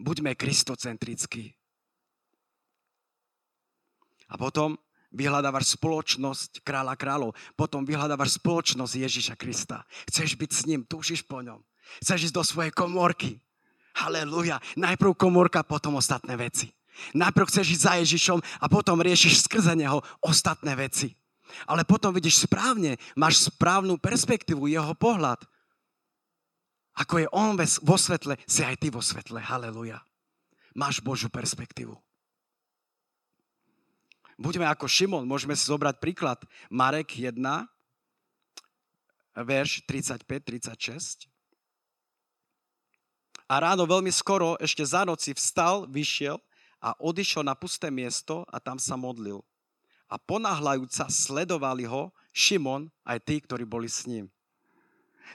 Buďme 0.00 0.34
kristocentrickí. 0.34 1.54
A 4.30 4.34
potom 4.38 4.78
vyhľadávaš 5.10 5.74
spoločnosť 5.74 6.62
kráľa 6.62 6.94
kráľov. 6.94 7.30
Potom 7.58 7.82
vyhľadávaš 7.82 8.38
spoločnosť 8.38 8.94
Ježiša 8.94 9.34
Krista. 9.34 9.82
Chceš 10.06 10.38
byť 10.38 10.50
s 10.50 10.62
ním, 10.70 10.86
túžiš 10.86 11.26
po 11.26 11.42
ňom. 11.42 11.58
Chceš 11.98 12.30
ísť 12.30 12.36
do 12.38 12.44
svojej 12.46 12.70
komórky. 12.70 13.42
Halelúja. 13.96 14.62
Najprv 14.78 15.16
komórka, 15.18 15.66
potom 15.66 15.98
ostatné 15.98 16.36
veci. 16.38 16.70
Najprv 17.16 17.48
chceš 17.48 17.66
ísť 17.78 17.84
za 17.84 17.94
Ježišom 18.02 18.38
a 18.60 18.66
potom 18.68 19.00
riešiš 19.00 19.48
skrze 19.48 19.72
neho 19.74 20.04
ostatné 20.20 20.76
veci. 20.76 21.16
Ale 21.66 21.82
potom 21.82 22.14
vidíš 22.14 22.46
správne, 22.46 22.94
máš 23.18 23.50
správnu 23.50 23.98
perspektívu, 23.98 24.70
jeho 24.70 24.94
pohľad. 24.94 25.42
Ako 26.94 27.24
je 27.24 27.28
on 27.32 27.56
vo 27.58 27.96
svetle, 27.96 28.36
si 28.44 28.62
aj 28.62 28.76
ty 28.78 28.92
vo 28.92 29.00
svetle. 29.02 29.40
Haleluja. 29.40 29.98
Máš 30.76 31.02
Božú 31.02 31.26
perspektívu. 31.32 31.96
Buďme 34.40 34.64
ako 34.72 34.88
Šimon, 34.88 35.28
môžeme 35.28 35.52
si 35.52 35.68
zobrať 35.68 36.00
príklad. 36.00 36.40
Marek 36.72 37.12
1, 37.12 37.36
verš 39.36 39.84
35-36. 39.84 41.28
A 43.50 43.58
ráno 43.58 43.82
veľmi 43.82 44.14
skoro, 44.14 44.54
ešte 44.62 44.86
za 44.86 45.02
noci, 45.02 45.34
vstal, 45.34 45.82
vyšiel 45.90 46.38
a 46.78 46.94
odišiel 47.02 47.42
na 47.42 47.58
pusté 47.58 47.90
miesto 47.90 48.46
a 48.46 48.62
tam 48.62 48.78
sa 48.78 48.94
modlil. 48.94 49.42
A 50.06 50.22
ponáhľajúca 50.22 51.10
sledovali 51.10 51.82
ho 51.82 52.14
Šimon 52.30 52.86
aj 53.02 53.18
tí, 53.26 53.42
ktorí 53.42 53.66
boli 53.66 53.90
s 53.90 54.06
ním. 54.06 54.30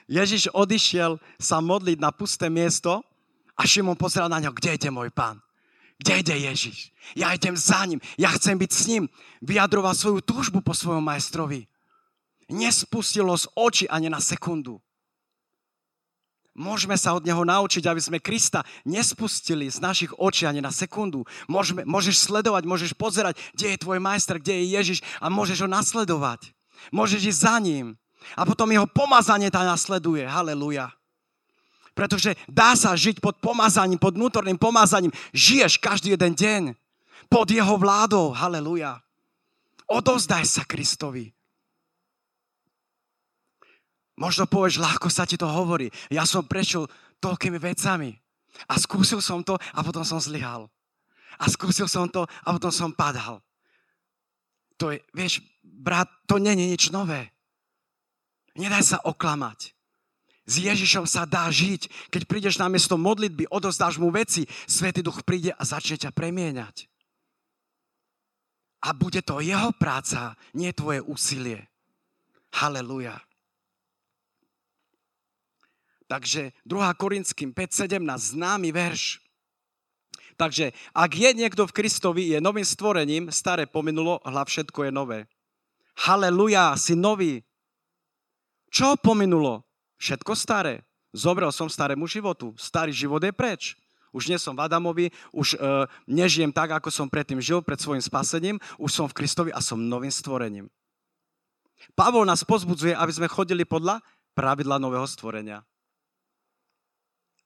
Ježiš 0.07 0.47
odišiel 0.55 1.19
sa 1.35 1.59
modliť 1.59 1.99
na 1.99 2.15
pusté 2.15 2.47
miesto 2.47 3.03
a 3.51 3.67
Šimon 3.67 3.99
pozeral 3.99 4.31
na 4.31 4.39
ňo, 4.39 4.55
kde 4.55 4.79
ide 4.79 4.87
môj 4.87 5.11
pán? 5.11 5.43
Kde 5.99 6.23
ide 6.23 6.35
Ježiš? 6.39 6.95
Ja 7.19 7.35
idem 7.35 7.55
za 7.55 7.83
ním, 7.83 7.99
ja 8.15 8.31
chcem 8.35 8.55
byť 8.55 8.71
s 8.71 8.83
ním. 8.87 9.03
Vyjadroval 9.43 9.91
svoju 9.91 10.23
túžbu 10.23 10.63
po 10.63 10.71
svojom 10.71 11.03
majstrovi. 11.03 11.67
Nespustilo 12.47 13.35
z 13.35 13.47
oči 13.59 13.85
ani 13.91 14.07
na 14.07 14.23
sekundu. 14.23 14.79
Môžeme 16.55 16.95
sa 16.95 17.11
od 17.11 17.27
Neho 17.27 17.43
naučiť, 17.43 17.83
aby 17.83 17.99
sme 17.99 18.23
Krista 18.23 18.63
nespustili 18.87 19.67
z 19.67 19.83
našich 19.83 20.15
očí 20.15 20.47
ani 20.47 20.63
na 20.63 20.71
sekundu. 20.71 21.27
Môžeme, 21.51 21.83
môžeš 21.83 22.31
sledovať, 22.31 22.63
môžeš 22.63 22.95
pozerať, 22.95 23.35
kde 23.51 23.75
je 23.75 23.81
tvoj 23.83 23.99
majster, 23.99 24.39
kde 24.39 24.63
je 24.63 24.71
Ježiš 24.79 24.99
a 25.19 25.27
môžeš 25.27 25.67
ho 25.67 25.69
nasledovať. 25.69 26.55
Môžeš 26.95 27.27
ísť 27.27 27.43
za 27.43 27.55
ním. 27.59 27.99
A 28.39 28.47
potom 28.47 28.71
jeho 28.71 28.87
pomazanie 28.87 29.51
ťa 29.51 29.67
nasleduje. 29.67 30.23
Haleluja. 30.23 30.95
Pretože 31.91 32.39
dá 32.47 32.71
sa 32.79 32.95
žiť 32.95 33.19
pod 33.19 33.35
pomazaním, 33.43 33.99
pod 33.99 34.15
vnútorným 34.15 34.55
pomazaním. 34.55 35.11
Žiješ 35.35 35.83
každý 35.83 36.15
jeden 36.15 36.39
deň 36.39 36.63
pod 37.27 37.51
jeho 37.51 37.75
vládou. 37.75 38.31
Haleluja. 38.31 39.03
Odozdaj 39.91 40.47
sa 40.47 40.63
Kristovi. 40.63 41.34
Možno 44.15 44.47
povieš, 44.47 44.79
ľahko 44.79 45.11
sa 45.11 45.27
ti 45.27 45.35
to 45.35 45.47
hovorí. 45.47 45.91
Ja 46.07 46.23
som 46.23 46.47
prešiel 46.47 46.87
toľkými 47.19 47.59
vecami. 47.59 48.15
A 48.71 48.79
skúsil 48.79 49.19
som 49.19 49.43
to 49.43 49.59
a 49.59 49.79
potom 49.83 50.07
som 50.07 50.19
zlyhal. 50.19 50.71
A 51.35 51.51
skúsil 51.51 51.91
som 51.91 52.07
to 52.07 52.23
a 52.23 52.47
potom 52.55 52.71
som 52.71 52.95
padal. 52.95 53.43
To 54.79 54.95
je, 54.95 55.03
vieš, 55.11 55.43
brat, 55.59 56.07
to 56.23 56.39
je 56.39 56.53
nič 56.55 56.91
nové. 56.95 57.31
Nedaj 58.55 58.83
sa 58.95 58.97
oklamať. 59.03 59.75
S 60.45 60.61
Ježišom 60.63 61.03
sa 61.03 61.27
dá 61.27 61.51
žiť. 61.51 62.11
Keď 62.13 62.21
prídeš 62.23 62.55
na 62.55 62.71
miesto 62.71 62.95
modlitby, 62.95 63.51
odozdáš 63.51 63.99
mu 63.99 64.13
veci, 64.13 64.47
Svetý 64.69 65.03
Duch 65.03 65.27
príde 65.27 65.51
a 65.51 65.63
začne 65.67 65.99
ťa 65.99 66.15
premieňať. 66.15 66.87
A 68.85 68.93
bude 68.93 69.25
to 69.25 69.41
jeho 69.41 69.73
práca, 69.75 70.37
nie 70.53 70.69
tvoje 70.71 71.01
úsilie. 71.01 71.65
Haleluja. 72.53 73.17
Takže 76.05 76.53
2. 76.69 76.93
Korinským 77.01 77.49
5.17, 77.49 77.97
známy 78.37 78.69
verš. 78.69 79.25
Takže 80.35 80.75
ak 80.91 81.11
je 81.15 81.29
niekto 81.33 81.63
v 81.65 81.75
Kristovi, 81.75 82.23
je 82.35 82.43
novým 82.43 82.67
stvorením, 82.67 83.31
staré 83.31 83.65
pominulo, 83.65 84.21
hľa 84.21 84.43
všetko 84.45 84.85
je 84.85 84.91
nové. 84.91 85.19
Haleluja, 85.95 86.75
si 86.75 86.93
nový. 86.93 87.41
Čo 88.67 88.99
pominulo? 88.99 89.63
Všetko 89.95 90.35
staré. 90.35 90.83
Zobral 91.15 91.55
som 91.55 91.71
starému 91.71 92.03
životu. 92.05 92.51
Starý 92.59 92.91
život 92.91 93.23
je 93.23 93.31
preč. 93.31 93.79
Už 94.11 94.27
nie 94.27 94.35
som 94.35 94.51
v 94.51 94.67
Adamovi, 94.67 95.07
už 95.31 95.55
e, 95.55 95.87
nežijem 96.07 96.51
tak, 96.51 96.75
ako 96.75 96.91
som 96.91 97.07
predtým 97.07 97.39
žil, 97.39 97.63
pred 97.63 97.79
svojim 97.79 98.03
spasením. 98.03 98.59
Už 98.75 98.91
som 98.91 99.07
v 99.07 99.15
Kristovi 99.15 99.51
a 99.55 99.63
som 99.63 99.79
novým 99.79 100.11
stvorením. 100.11 100.67
Pavol 101.95 102.27
nás 102.27 102.43
pozbudzuje, 102.43 102.91
aby 102.91 103.11
sme 103.15 103.31
chodili 103.31 103.63
podľa 103.63 104.03
pravidla 104.35 104.75
nového 104.75 105.07
stvorenia 105.07 105.63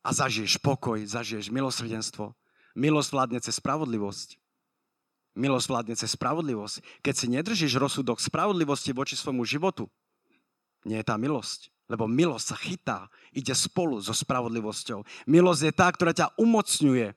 a 0.04 0.10
zažiješ 0.16 0.60
pokoj, 0.64 1.04
zažiješ 1.04 1.52
milosrdenstvo. 1.52 2.32
Milosť 2.78 3.10
vládne 3.12 3.40
cez 3.44 3.60
spravodlivosť. 3.60 4.40
Milosť 5.36 5.68
vládne 5.68 5.96
cez 6.00 6.10
spravodlivosť. 6.16 7.04
Keď 7.04 7.14
si 7.16 7.28
nedržíš 7.28 7.74
rozsudok 7.76 8.24
spravodlivosti 8.24 8.96
voči 8.96 9.20
svojmu 9.20 9.44
životu, 9.44 9.92
nie 10.88 11.00
je 11.00 11.08
tá 11.08 11.20
milosť. 11.20 11.72
Lebo 11.90 12.06
milosť 12.06 12.46
sa 12.46 12.58
chytá, 12.58 13.00
ide 13.34 13.52
spolu 13.58 13.98
so 13.98 14.14
spravodlivosťou. 14.14 15.02
Milosť 15.26 15.62
je 15.66 15.74
tá, 15.74 15.88
ktorá 15.90 16.14
ťa 16.14 16.38
umocňuje 16.38 17.08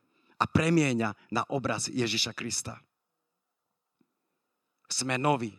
a 0.41 0.45
premieňa 0.49 1.13
na 1.29 1.43
obraz 1.53 1.93
Ježiša 1.93 2.33
Krista. 2.33 2.81
Sme 4.89 5.21
noví. 5.21 5.53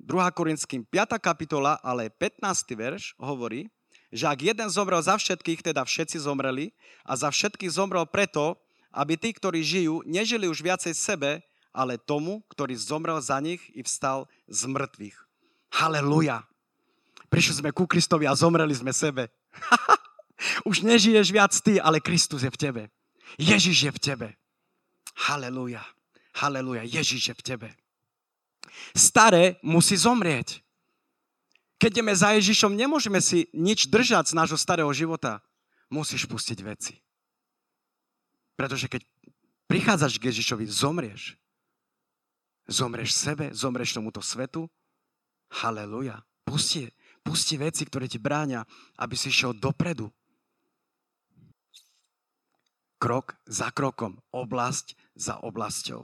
2. 0.00 0.08
Korinským 0.32 0.88
5. 0.88 1.20
kapitola, 1.20 1.76
ale 1.84 2.08
15. 2.08 2.40
verš 2.72 3.12
hovorí, 3.20 3.68
že 4.08 4.24
ak 4.24 4.40
jeden 4.40 4.68
zomrel 4.72 5.00
za 5.04 5.20
všetkých, 5.20 5.60
teda 5.60 5.84
všetci 5.84 6.24
zomreli, 6.24 6.72
a 7.04 7.12
za 7.16 7.28
všetkých 7.28 7.72
zomrel 7.72 8.08
preto, 8.08 8.56
aby 8.92 9.20
tí, 9.20 9.36
ktorí 9.36 9.60
žijú, 9.60 10.00
nežili 10.08 10.48
už 10.48 10.64
viacej 10.64 10.96
sebe, 10.96 11.44
ale 11.72 12.00
tomu, 12.00 12.40
ktorý 12.48 12.74
zomrel 12.74 13.20
za 13.20 13.36
nich 13.38 13.60
i 13.76 13.84
vstal 13.84 14.24
z 14.48 14.64
mŕtvych. 14.64 15.16
Haleluja. 15.76 16.48
Prišli 17.28 17.60
sme 17.60 17.70
ku 17.76 17.84
Kristovi 17.84 18.24
a 18.24 18.32
zomreli 18.32 18.72
sme 18.72 18.90
sebe. 18.90 19.28
už 20.68 20.80
nežiješ 20.80 21.28
viac 21.28 21.52
ty, 21.60 21.76
ale 21.76 22.00
Kristus 22.00 22.40
je 22.40 22.50
v 22.50 22.58
tebe. 22.58 22.82
Ježiš 23.36 23.76
je 23.84 23.92
v 23.92 24.00
tebe. 24.00 24.28
Haleluja. 25.28 25.84
Haleluja. 26.40 26.88
Ježiš 26.88 27.22
je 27.28 27.34
v 27.36 27.42
tebe. 27.44 27.68
Staré 28.96 29.60
musí 29.60 29.98
zomrieť. 29.98 30.64
Keď 31.78 31.90
ideme 31.94 32.10
za 32.10 32.34
Ježišom, 32.34 32.74
nemôžeme 32.74 33.22
si 33.22 33.46
nič 33.54 33.86
držať 33.86 34.34
z 34.34 34.36
nášho 34.36 34.58
starého 34.58 34.90
života. 34.90 35.38
Musíš 35.86 36.26
pustiť 36.26 36.58
veci. 36.66 36.98
Pretože 38.58 38.90
keď 38.90 39.06
prichádzaš 39.70 40.18
k 40.18 40.34
Ježišovi, 40.34 40.66
zomrieš. 40.66 41.38
Zomrieš 42.66 43.14
sebe, 43.14 43.54
zomrieš 43.54 43.94
tomuto 43.94 44.18
svetu. 44.18 44.66
Haleluja. 45.54 46.18
Pusti, 46.42 46.90
pusti 47.22 47.54
veci, 47.54 47.86
ktoré 47.86 48.10
ti 48.10 48.18
bráňa, 48.18 48.66
aby 48.98 49.14
si 49.14 49.30
šiel 49.30 49.54
dopredu. 49.54 50.10
Krok 52.98 53.38
za 53.46 53.70
krokom, 53.70 54.18
oblasť 54.34 54.98
za 55.14 55.38
oblasťou. 55.38 56.02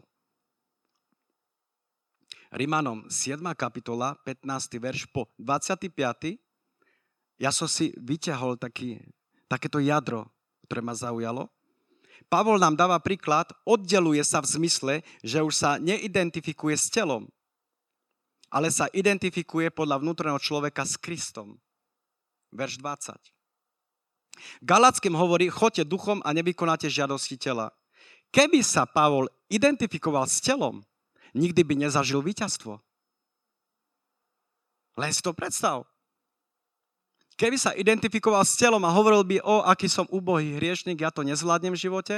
Rimanom 2.54 3.10
7. 3.10 3.42
kapitola, 3.58 4.14
15. 4.22 4.78
verš 4.78 5.10
po 5.10 5.26
25. 5.42 5.90
Ja 7.34 7.50
som 7.50 7.66
si 7.66 7.90
vyťahol 7.98 8.54
taký, 8.62 9.02
takéto 9.50 9.82
jadro, 9.82 10.30
ktoré 10.62 10.78
ma 10.78 10.94
zaujalo. 10.94 11.50
Pavol 12.30 12.62
nám 12.62 12.78
dáva 12.78 13.02
príklad, 13.02 13.50
oddeluje 13.66 14.22
sa 14.22 14.38
v 14.38 14.46
zmysle, 14.54 14.94
že 15.26 15.42
už 15.42 15.50
sa 15.50 15.82
neidentifikuje 15.82 16.78
s 16.78 16.86
telom, 16.94 17.26
ale 18.54 18.70
sa 18.70 18.86
identifikuje 18.94 19.74
podľa 19.74 20.06
vnútorného 20.06 20.38
človeka 20.38 20.86
s 20.86 20.94
Kristom. 20.94 21.58
Verš 22.54 22.78
20. 22.78 23.18
Galackým 24.62 25.18
hovorí, 25.18 25.50
choďte 25.50 25.90
duchom 25.90 26.22
a 26.22 26.30
nevykonáte 26.30 26.86
žiadosti 26.86 27.34
tela. 27.34 27.74
Keby 28.30 28.62
sa 28.62 28.86
Pavol 28.86 29.26
identifikoval 29.50 30.30
s 30.30 30.38
telom, 30.38 30.86
nikdy 31.35 31.61
by 31.66 31.75
nezažil 31.87 32.23
víťazstvo. 32.23 32.79
Len 34.94 35.11
si 35.11 35.20
to 35.20 35.35
predstav. 35.35 35.83
Keby 37.35 37.59
sa 37.59 37.75
identifikoval 37.75 38.47
s 38.47 38.55
telom 38.55 38.87
a 38.87 38.94
hovoril 38.94 39.27
by, 39.27 39.42
o, 39.42 39.66
aký 39.66 39.90
som 39.90 40.07
ubohý 40.07 40.55
hriešnik, 40.55 41.03
ja 41.03 41.11
to 41.11 41.27
nezvládnem 41.27 41.75
v 41.75 41.83
živote, 41.83 42.16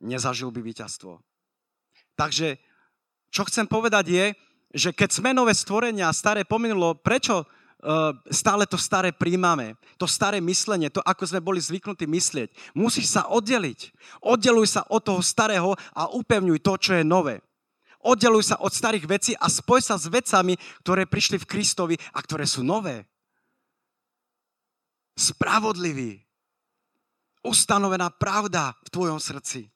nezažil 0.00 0.48
by 0.48 0.64
víťazstvo. 0.64 1.20
Takže, 2.16 2.56
čo 3.28 3.44
chcem 3.44 3.68
povedať 3.68 4.04
je, 4.08 4.26
že 4.72 4.90
keď 4.96 5.10
sme 5.12 5.30
nové 5.36 5.52
stvorenia 5.52 6.08
staré 6.16 6.48
pominulo, 6.48 6.96
prečo 6.96 7.44
stále 8.28 8.68
to 8.68 8.76
staré 8.76 9.08
príjmame. 9.12 9.76
To 9.96 10.04
staré 10.04 10.40
myslenie, 10.44 10.92
to 10.92 11.00
ako 11.00 11.24
sme 11.24 11.40
boli 11.40 11.60
zvyknutí 11.60 12.04
myslieť. 12.04 12.76
Musíš 12.76 13.12
sa 13.12 13.28
oddeliť. 13.32 13.92
Oddeluj 14.20 14.76
sa 14.76 14.82
od 14.88 15.00
toho 15.00 15.20
starého 15.24 15.72
a 15.96 16.12
upevňuj 16.12 16.60
to, 16.60 16.72
čo 16.76 16.92
je 17.00 17.04
nové. 17.04 17.40
Oddeluj 18.00 18.52
sa 18.52 18.56
od 18.60 18.72
starých 18.72 19.04
vecí 19.04 19.32
a 19.36 19.48
spoj 19.52 19.84
sa 19.84 20.00
s 20.00 20.08
vecami, 20.08 20.56
ktoré 20.84 21.04
prišli 21.04 21.36
v 21.36 21.48
Kristovi 21.48 21.96
a 22.16 22.18
ktoré 22.24 22.48
sú 22.48 22.64
nové. 22.64 23.04
Spravodlivý. 25.16 26.20
Ustanovená 27.44 28.12
pravda 28.12 28.76
v 28.84 28.88
tvojom 28.92 29.20
srdci. 29.20 29.68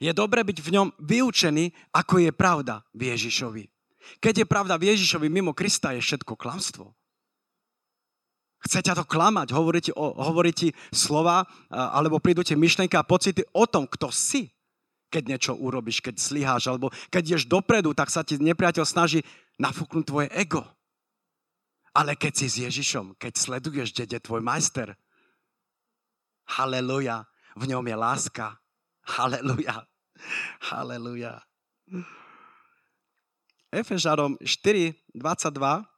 Je 0.00 0.12
dobre 0.16 0.40
byť 0.40 0.58
v 0.64 0.72
ňom 0.72 0.88
vyučený, 1.00 1.92
ako 1.92 2.24
je 2.24 2.32
pravda 2.32 2.80
v 2.96 3.12
Ježišovi. 3.12 3.79
Keď 4.20 4.44
je 4.44 4.46
pravda 4.48 4.80
v 4.80 4.92
Ježišovi, 4.94 5.28
mimo 5.28 5.52
Krista 5.52 5.92
je 5.92 6.00
všetko 6.00 6.36
klamstvo. 6.36 6.92
Chce 8.60 8.84
ťa 8.84 8.92
to 8.92 9.04
klamať, 9.08 9.56
hovorí 9.56 9.80
ti, 9.80 9.92
hovorí 9.96 10.52
ti 10.52 10.68
slova, 10.92 11.48
alebo 11.72 12.20
prídu 12.20 12.44
ti 12.44 12.52
myšlenky 12.52 12.92
a 12.92 13.04
pocity 13.04 13.40
o 13.56 13.64
tom, 13.64 13.88
kto 13.88 14.12
si, 14.12 14.52
keď 15.08 15.22
niečo 15.24 15.52
urobíš, 15.56 16.04
keď 16.04 16.20
slyháš, 16.20 16.68
alebo 16.68 16.92
keď 17.08 17.22
ideš 17.24 17.44
dopredu, 17.48 17.96
tak 17.96 18.12
sa 18.12 18.20
ti 18.20 18.36
nepriateľ 18.36 18.84
snaží 18.84 19.24
nafúknuť 19.56 20.04
tvoje 20.04 20.28
ego. 20.36 20.62
Ale 21.96 22.14
keď 22.14 22.32
si 22.36 22.46
s 22.46 22.56
Ježišom, 22.68 23.16
keď 23.16 23.32
sleduješ, 23.34 23.96
kde 23.96 24.20
je 24.20 24.22
tvoj 24.22 24.44
majster, 24.44 24.94
haleluja, 26.46 27.26
v 27.56 27.64
ňom 27.64 27.82
je 27.82 27.96
láska. 27.96 28.60
Haleluja. 29.08 29.88
Haleluja. 30.70 31.42
Efežarom 33.70 34.34
4, 34.42 34.98
22 35.14 35.90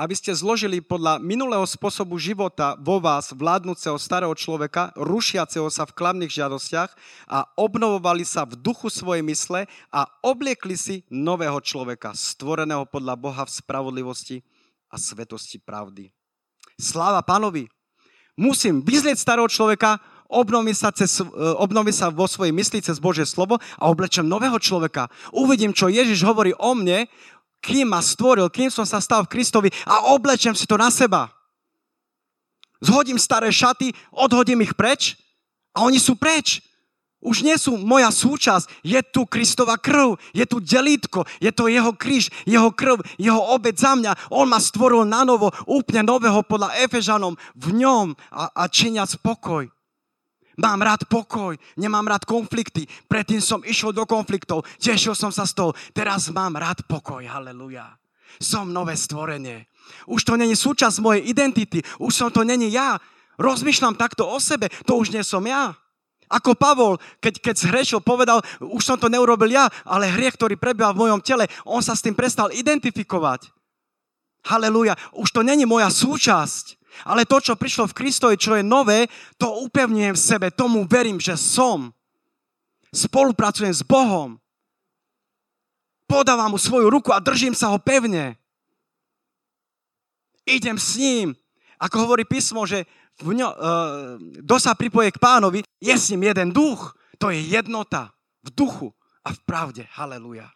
aby 0.00 0.16
ste 0.16 0.32
zložili 0.32 0.80
podľa 0.80 1.20
minulého 1.20 1.60
spôsobu 1.68 2.16
života 2.16 2.72
vo 2.80 2.96
vás 3.04 3.36
vládnúceho 3.36 4.00
starého 4.00 4.32
človeka, 4.32 4.96
rušiaceho 4.96 5.68
sa 5.68 5.84
v 5.84 5.92
klamných 5.92 6.32
žiadostiach 6.32 6.88
a 7.28 7.44
obnovovali 7.52 8.24
sa 8.24 8.48
v 8.48 8.56
duchu 8.56 8.88
svojej 8.88 9.20
mysle 9.28 9.68
a 9.92 10.08
obliekli 10.24 10.72
si 10.72 11.04
nového 11.12 11.60
človeka, 11.60 12.16
stvoreného 12.16 12.88
podľa 12.88 13.14
Boha 13.20 13.44
v 13.44 13.52
spravodlivosti 13.52 14.40
a 14.88 14.96
svetosti 14.96 15.60
pravdy. 15.60 16.08
Sláva 16.80 17.20
pánovi! 17.20 17.68
Musím 18.40 18.80
vyzlieť 18.80 19.20
starého 19.20 19.52
človeka, 19.52 20.00
obnoviť 20.30 20.76
sa, 20.78 20.88
cez, 20.94 21.18
e, 21.18 21.26
obnoviť 21.58 21.94
sa 21.94 22.06
vo 22.08 22.30
svojej 22.30 22.54
mysli 22.54 22.78
cez 22.78 23.02
Božie 23.02 23.26
slovo 23.26 23.58
a 23.58 23.84
oblečem 23.90 24.24
nového 24.24 24.56
človeka. 24.62 25.10
Uvidím, 25.34 25.74
čo 25.74 25.90
Ježiš 25.90 26.22
hovorí 26.22 26.54
o 26.54 26.72
mne, 26.78 27.10
kým 27.60 27.92
ma 27.92 28.00
stvoril, 28.00 28.48
kým 28.48 28.72
som 28.72 28.88
sa 28.88 29.02
stal 29.02 29.26
v 29.26 29.32
Kristovi 29.36 29.68
a 29.84 30.14
oblečem 30.14 30.56
si 30.56 30.64
to 30.64 30.80
na 30.80 30.88
seba. 30.88 31.28
Zhodím 32.80 33.20
staré 33.20 33.52
šaty, 33.52 33.92
odhodím 34.08 34.64
ich 34.64 34.72
preč 34.72 35.20
a 35.76 35.84
oni 35.84 36.00
sú 36.00 36.16
preč. 36.16 36.64
Už 37.20 37.44
nie 37.44 37.52
sú 37.60 37.76
moja 37.76 38.08
súčasť. 38.08 38.80
Je 38.80 38.96
tu 39.04 39.28
Kristova 39.28 39.76
krv, 39.76 40.16
je 40.32 40.48
tu 40.48 40.56
delítko, 40.56 41.28
je 41.36 41.52
to 41.52 41.68
jeho 41.68 41.92
kríž, 41.92 42.32
jeho 42.48 42.72
krv, 42.72 43.04
jeho 43.20 43.36
obed 43.52 43.76
za 43.76 43.92
mňa. 43.92 44.32
On 44.32 44.48
ma 44.48 44.56
stvoril 44.56 45.04
na 45.04 45.28
novo, 45.28 45.52
úplne 45.68 46.00
nového 46.00 46.40
podľa 46.40 46.80
Efežanom 46.80 47.36
v 47.52 47.84
ňom 47.84 48.16
a, 48.32 48.48
a 48.56 48.64
činia 48.72 49.04
spokoj. 49.04 49.68
Mám 50.60 50.84
rád 50.84 51.08
pokoj, 51.08 51.56
nemám 51.80 52.04
rád 52.04 52.28
konflikty. 52.28 52.84
Predtým 53.08 53.40
som 53.40 53.64
išiel 53.64 53.96
do 53.96 54.04
konfliktov, 54.04 54.68
tešil 54.76 55.16
som 55.16 55.32
sa 55.32 55.48
z 55.48 55.56
toho. 55.56 55.72
Teraz 55.96 56.28
mám 56.28 56.52
rád 56.60 56.84
pokoj, 56.84 57.24
haleluja. 57.24 57.96
Som 58.36 58.68
nové 58.68 58.92
stvorenie. 58.92 59.64
Už 60.04 60.20
to 60.20 60.36
není 60.36 60.52
súčasť 60.52 61.00
mojej 61.00 61.24
identity, 61.32 61.80
už 61.96 62.12
som 62.12 62.28
to 62.28 62.44
není 62.44 62.68
ja. 62.68 63.00
Rozmýšľam 63.40 63.96
takto 63.96 64.28
o 64.28 64.36
sebe, 64.36 64.68
to 64.84 65.00
už 65.00 65.16
nie 65.16 65.24
som 65.24 65.40
ja. 65.48 65.72
Ako 66.30 66.54
Pavol, 66.54 67.00
keď, 67.18 67.40
keď 67.40 67.54
zhrešil, 67.56 68.00
povedal, 68.04 68.44
už 68.60 68.84
som 68.84 69.00
to 69.00 69.10
neurobil 69.10 69.50
ja, 69.50 69.66
ale 69.82 70.12
hriech, 70.12 70.36
ktorý 70.36 70.54
prebýva 70.60 70.92
v 70.92 71.08
mojom 71.08 71.24
tele, 71.24 71.48
on 71.64 71.80
sa 71.80 71.96
s 71.96 72.04
tým 72.04 72.14
prestal 72.14 72.52
identifikovať. 72.52 73.48
Haleluja, 74.44 74.94
už 75.16 75.28
to 75.32 75.40
není 75.40 75.64
moja 75.64 75.88
súčasť. 75.88 76.79
Ale 77.06 77.24
to, 77.24 77.40
čo 77.40 77.58
prišlo 77.58 77.88
v 77.90 77.96
Kristovi, 77.96 78.36
čo 78.36 78.58
je 78.58 78.64
nové, 78.66 79.06
to 79.40 79.48
upevňujem 79.66 80.14
v 80.14 80.20
sebe, 80.20 80.46
tomu 80.50 80.84
verím, 80.84 81.22
že 81.22 81.38
som. 81.38 81.94
Spolupracujem 82.90 83.70
s 83.70 83.86
Bohom. 83.86 84.36
Podávam 86.10 86.50
mu 86.50 86.58
svoju 86.58 86.90
ruku 86.90 87.14
a 87.14 87.22
držím 87.22 87.54
sa 87.54 87.70
ho 87.70 87.78
pevne. 87.78 88.34
Idem 90.42 90.74
s 90.74 90.98
ním. 90.98 91.38
Ako 91.78 92.02
hovorí 92.02 92.26
písmo, 92.26 92.66
že 92.66 92.84
v 93.22 93.38
ňo, 93.38 93.48
kto 94.42 94.56
sa 94.58 94.74
pripoje 94.74 95.14
k 95.14 95.22
pánovi, 95.22 95.62
je 95.78 95.94
s 95.94 96.10
ním 96.10 96.26
jeden 96.28 96.50
duch. 96.50 96.98
To 97.22 97.30
je 97.30 97.38
jednota 97.38 98.10
v 98.42 98.48
duchu 98.50 98.88
a 99.22 99.30
v 99.30 99.38
pravde. 99.46 99.86
Haleluja. 99.94 100.50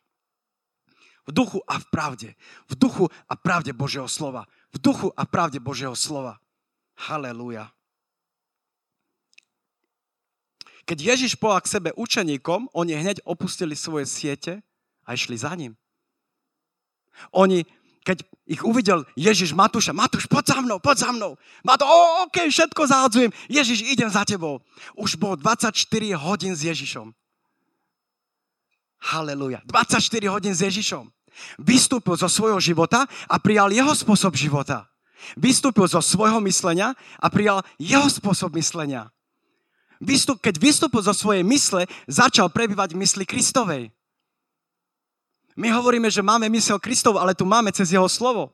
V 1.25 1.33
duchu 1.33 1.61
a 1.65 1.81
v 1.81 1.87
pravde. 1.89 2.29
V 2.69 2.75
duchu 2.77 3.09
a 3.29 3.35
pravde 3.37 3.73
Božieho 3.73 4.09
slova 4.09 4.45
v 4.75 4.79
duchu 4.83 5.09
a 5.15 5.23
pravde 5.23 5.63
Božieho 5.63 5.95
slova. 5.95 6.43
Halelúja. 6.99 7.71
Keď 10.85 10.99
Ježiš 11.01 11.39
povedal 11.39 11.65
k 11.65 11.73
sebe 11.73 11.91
učeníkom, 11.97 12.69
oni 12.75 12.99
hneď 12.99 13.23
opustili 13.25 13.79
svoje 13.79 14.05
siete 14.05 14.61
a 15.07 15.17
išli 15.17 15.39
za 15.39 15.55
ním. 15.55 15.79
Oni, 17.33 17.65
keď 18.05 18.27
ich 18.45 18.61
uvidel 18.67 19.07
Ježiš 19.17 19.57
Matúša, 19.57 19.97
Matúš, 19.97 20.29
poď 20.29 20.45
za 20.53 20.59
mnou, 20.61 20.79
poď 20.83 21.09
za 21.09 21.11
mnou. 21.15 21.33
Matúš, 21.65 21.89
o, 21.89 21.99
ok, 22.29 22.37
všetko 22.51 22.83
zahadzujem. 22.85 23.33
Ježiš, 23.49 23.81
idem 23.87 24.11
za 24.11 24.27
tebou. 24.29 24.61
Už 24.99 25.17
bol 25.17 25.39
24 25.39 25.73
hodín 26.21 26.53
s 26.53 26.67
Ježišom. 26.67 27.15
Halelúja. 29.15 29.65
24 29.65 30.03
hodín 30.29 30.53
s 30.53 30.61
Ježišom. 30.61 31.14
Vystúpil 31.59 32.15
zo 32.19 32.31
svojho 32.31 32.59
života 32.63 33.07
a 33.27 33.37
prijal 33.39 33.71
jeho 33.75 33.93
spôsob 33.95 34.35
života. 34.39 34.87
Vystúpil 35.35 35.89
zo 35.89 36.05
svojho 36.05 36.39
myslenia 36.45 36.93
a 37.17 37.27
prijal 37.33 37.65
jeho 37.81 38.07
spôsob 38.07 38.53
myslenia. 38.61 39.09
Vystup, 40.03 40.43
keď 40.43 40.61
vystúpil 40.61 41.01
zo 41.01 41.15
svojej 41.17 41.47
mysle, 41.47 41.89
začal 42.05 42.53
prebývať 42.53 42.93
v 42.93 43.01
mysli 43.01 43.25
Kristovej. 43.25 43.89
My 45.55 45.71
hovoríme, 45.71 46.11
že 46.11 46.21
máme 46.21 46.51
mysel 46.51 46.83
Kristov, 46.83 47.17
ale 47.17 47.33
tu 47.33 47.47
máme 47.47 47.71
cez 47.71 47.95
jeho 47.95 48.11
slovo. 48.11 48.53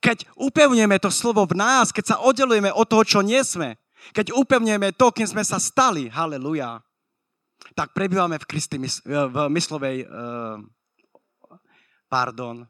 Keď 0.00 0.26
upevňujeme 0.34 0.96
to 0.98 1.12
slovo 1.12 1.44
v 1.44 1.54
nás, 1.54 1.92
keď 1.92 2.04
sa 2.04 2.16
oddelujeme 2.24 2.72
od 2.72 2.88
toho, 2.88 3.04
čo 3.04 3.20
nie 3.20 3.40
sme, 3.44 3.76
keď 4.16 4.32
upevňujeme 4.32 4.96
to, 4.96 5.12
kým 5.12 5.28
sme 5.28 5.44
sa 5.44 5.60
stali, 5.60 6.08
haleluja, 6.08 6.80
tak 7.76 7.92
prebývame 7.92 8.40
v, 8.40 8.48
Kristi, 8.48 8.76
v 9.06 9.36
myslovej 9.52 10.08
uh, 10.08 10.60
pardon, 12.08 12.66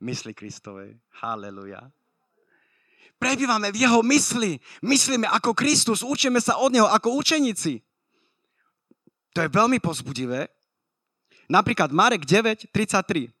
mysli 0.00 0.34
Kristovej. 0.34 0.98
Haleluja. 1.22 1.90
Prebývame 3.18 3.72
v 3.72 3.88
jeho 3.88 4.04
mysli. 4.04 4.60
Myslíme 4.84 5.24
ako 5.30 5.56
Kristus, 5.56 6.04
učíme 6.04 6.42
sa 6.42 6.60
od 6.60 6.74
neho 6.74 6.84
ako 6.84 7.16
učeníci. 7.16 7.80
To 9.34 9.38
je 9.42 9.48
veľmi 9.48 9.80
pozbudivé. 9.80 10.52
Napríklad 11.48 11.90
Marek 11.90 12.24
9, 12.24 12.68
33. 12.72 13.32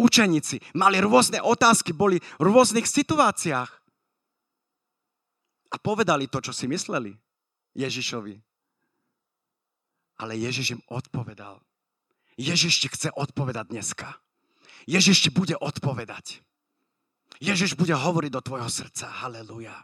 Učeníci 0.00 0.60
mali 0.72 0.96
rôzne 1.00 1.44
otázky, 1.44 1.92
boli 1.92 2.20
v 2.40 2.42
rôznych 2.44 2.88
situáciách. 2.88 3.70
A 5.70 5.76
povedali 5.78 6.26
to, 6.26 6.40
čo 6.40 6.52
si 6.56 6.66
mysleli 6.66 7.14
Ježišovi. 7.76 8.34
Ale 10.20 10.32
Ježiš 10.36 10.76
im 10.76 10.82
odpovedal. 10.90 11.62
Ježiš 12.38 12.84
ti 12.84 12.88
chce 12.90 13.08
odpovedať 13.14 13.72
dneska. 13.72 14.18
Ježiš 14.86 15.26
ti 15.26 15.30
bude 15.30 15.56
odpovedať. 15.58 16.42
Ježiš 17.40 17.78
bude 17.78 17.96
hovoriť 17.96 18.30
do 18.32 18.44
tvojho 18.44 18.68
srdca. 18.68 19.08
Haleluja. 19.24 19.74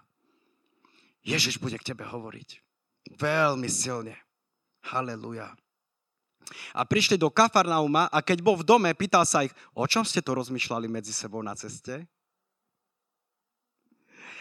Ježiš 1.25 1.59
bude 1.59 1.81
k 1.81 1.95
tebe 1.95 2.05
hovoriť. 2.05 2.63
Veľmi 3.17 3.67
silne. 3.71 4.15
Haleluja. 4.87 5.57
A 6.79 6.87
prišli 6.87 7.19
do 7.19 7.27
Kafarnauma 7.27 8.07
a 8.07 8.23
keď 8.23 8.39
bol 8.39 8.55
v 8.55 8.67
dome, 8.67 8.91
pýtal 8.95 9.27
sa 9.27 9.43
ich, 9.43 9.51
o 9.75 9.83
čom 9.87 10.07
ste 10.07 10.23
to 10.23 10.31
rozmýšľali 10.39 10.87
medzi 10.87 11.11
sebou 11.11 11.43
na 11.43 11.59
ceste? 11.59 12.07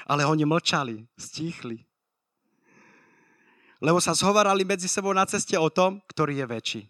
Ale 0.06 0.22
oni 0.22 0.46
mlčali, 0.46 1.02
stíchli. 1.18 1.82
Lebo 3.82 3.98
sa 3.98 4.14
zhovarali 4.14 4.62
medzi 4.62 4.86
sebou 4.86 5.18
na 5.18 5.26
ceste 5.26 5.58
o 5.58 5.70
tom, 5.74 5.98
ktorý 6.06 6.38
je 6.38 6.46
väčší. 6.46 6.82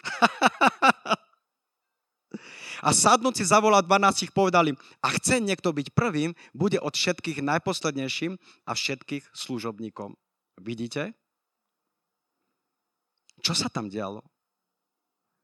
A 2.80 2.96
sadnúci 2.96 3.44
zavolal 3.44 3.84
12, 3.84 4.32
povedali, 4.32 4.72
a 5.04 5.12
chce 5.12 5.36
niekto 5.36 5.68
byť 5.68 5.92
prvým, 5.92 6.32
bude 6.56 6.80
od 6.80 6.96
všetkých 6.96 7.44
najposlednejším 7.44 8.40
a 8.64 8.72
všetkých 8.72 9.36
služobníkom. 9.36 10.16
Vidíte? 10.64 11.12
Čo 13.44 13.52
sa 13.52 13.68
tam 13.68 13.92
dialo? 13.92 14.24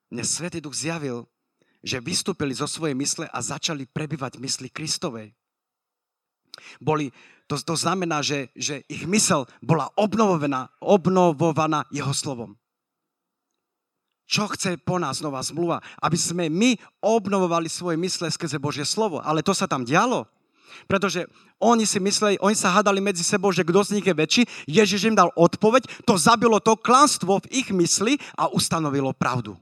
Mne 0.08 0.24
Svetý 0.24 0.64
Duch 0.64 0.76
zjavil, 0.76 1.28
že 1.84 2.00
vystúpili 2.00 2.56
zo 2.56 2.64
svojej 2.64 2.96
mysle 2.96 3.28
a 3.28 3.38
začali 3.44 3.84
prebývať 3.84 4.40
mysli 4.40 4.72
Kristovej. 4.72 5.36
Boli, 6.80 7.12
to, 7.44 7.60
to 7.60 7.76
znamená, 7.76 8.24
že, 8.24 8.48
že 8.56 8.80
ich 8.88 9.04
mysel 9.04 9.44
bola 9.60 9.92
obnovovaná, 9.92 10.72
obnovovaná 10.80 11.84
jeho 11.92 12.16
slovom. 12.16 12.56
Čo 14.26 14.50
chce 14.50 14.74
po 14.82 14.98
nás 14.98 15.22
nová 15.22 15.38
zmluva? 15.38 15.78
Aby 16.02 16.18
sme 16.18 16.50
my 16.50 16.74
obnovovali 16.98 17.70
svoje 17.70 17.94
mysle 18.02 18.26
skrze 18.26 18.58
Božie 18.58 18.82
slovo. 18.82 19.22
Ale 19.22 19.40
to 19.40 19.54
sa 19.54 19.70
tam 19.70 19.86
dialo. 19.86 20.26
Pretože 20.90 21.30
oni 21.62 21.88
si 21.88 21.96
mysleli, 22.02 22.36
oni 22.42 22.58
sa 22.58 22.74
hádali 22.74 23.00
medzi 23.00 23.24
sebou, 23.24 23.48
že 23.54 23.64
kto 23.64 23.80
z 23.86 23.94
nich 23.96 24.06
je 24.06 24.12
väčší. 24.12 24.42
Ježiš 24.68 25.08
im 25.08 25.16
dal 25.16 25.32
odpoveď, 25.32 25.88
to 26.04 26.20
zabilo 26.20 26.60
to 26.60 26.76
klanstvo 26.76 27.40
v 27.46 27.64
ich 27.64 27.68
mysli 27.72 28.20
a 28.36 28.50
ustanovilo 28.50 29.16
pravdu. 29.16 29.56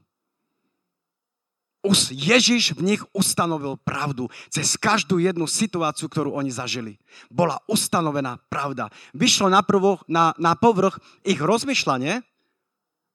Ježiš 2.09 2.73
v 2.73 2.97
nich 2.97 3.01
ustanovil 3.13 3.77
pravdu 3.77 4.25
cez 4.49 4.73
každú 4.73 5.21
jednu 5.21 5.45
situáciu, 5.45 6.09
ktorú 6.09 6.33
oni 6.33 6.49
zažili. 6.49 6.97
Bola 7.29 7.61
ustanovená 7.69 8.41
pravda. 8.49 8.89
Vyšlo 9.13 9.53
na, 9.53 9.61
prvo, 9.61 10.01
na, 10.09 10.33
na 10.41 10.57
povrch 10.57 10.97
ich 11.21 11.37
rozmýšľanie, 11.37 12.25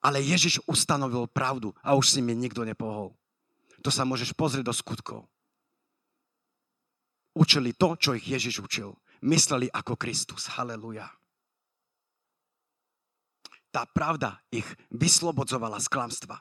ale 0.00 0.24
Ježiš 0.24 0.64
ustanovil 0.64 1.28
pravdu 1.28 1.76
a 1.84 1.92
už 1.92 2.08
si 2.08 2.20
mi 2.24 2.32
nikto 2.32 2.64
nepohol. 2.64 3.12
To 3.80 3.88
sa 3.92 4.04
môžeš 4.04 4.36
pozrieť 4.36 4.68
do 4.68 4.74
skutkov. 4.76 5.28
učili 7.36 7.72
to, 7.72 7.96
čo 7.96 8.12
ich 8.12 8.26
Ježiš 8.26 8.60
učil. 8.60 8.96
Mysleli 9.24 9.68
ako 9.72 9.96
Kristus. 9.96 10.48
Haleluja. 10.56 11.08
Tá 13.70 13.86
pravda 13.86 14.42
ich 14.50 14.66
vyslobodzovala 14.90 15.78
z 15.78 15.88
klamstva. 15.88 16.36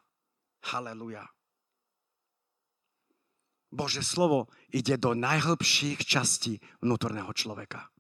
Haleluja. 0.74 1.28
Bože 3.70 4.02
slovo 4.02 4.50
ide 4.74 4.98
do 4.98 5.14
najhlbších 5.14 6.02
častí 6.02 6.58
vnútorného 6.82 7.30
človeka. 7.38 7.94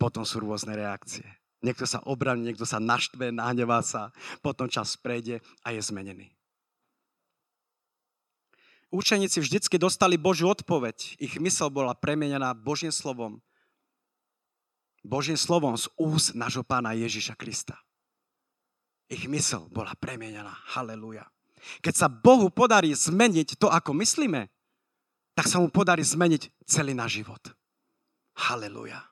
Potom 0.00 0.24
sú 0.24 0.40
rôzne 0.40 0.72
reakcie. 0.80 1.39
Niekto 1.60 1.84
sa 1.84 2.00
obraní, 2.08 2.48
niekto 2.48 2.64
sa 2.64 2.80
naštve, 2.80 3.36
nahnevá 3.36 3.84
sa, 3.84 4.16
potom 4.40 4.64
čas 4.64 4.96
prejde 4.96 5.44
a 5.60 5.76
je 5.76 5.80
zmenený. 5.84 6.32
Učeníci 8.90 9.38
vždycky 9.38 9.78
dostali 9.78 10.18
Božiu 10.18 10.50
odpoveď. 10.50 11.20
Ich 11.22 11.38
mysel 11.38 11.70
bola 11.70 11.94
premenená 11.94 12.56
Božím 12.58 12.90
slovom. 12.90 13.38
Božím 15.06 15.38
slovom 15.38 15.78
z 15.78 15.86
úst 15.94 16.34
nášho 16.34 16.66
pána 16.66 16.92
Ježiša 16.98 17.38
Krista. 17.38 17.78
Ich 19.06 19.30
mysel 19.30 19.70
bola 19.70 19.94
premenená. 19.94 20.58
Halelujá. 20.74 21.30
Keď 21.84 21.94
sa 21.94 22.08
Bohu 22.08 22.50
podarí 22.50 22.90
zmeniť 22.90 23.60
to, 23.60 23.68
ako 23.70 23.94
myslíme, 24.00 24.48
tak 25.36 25.46
sa 25.46 25.60
mu 25.62 25.70
podarí 25.70 26.02
zmeniť 26.02 26.66
celý 26.66 26.96
náš 26.96 27.22
život. 27.22 27.42
Halelujá. 28.38 29.09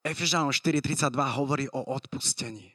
Efežanom 0.00 0.48
4.32 0.48 1.12
hovorí 1.36 1.68
o 1.68 1.84
odpustení. 1.84 2.72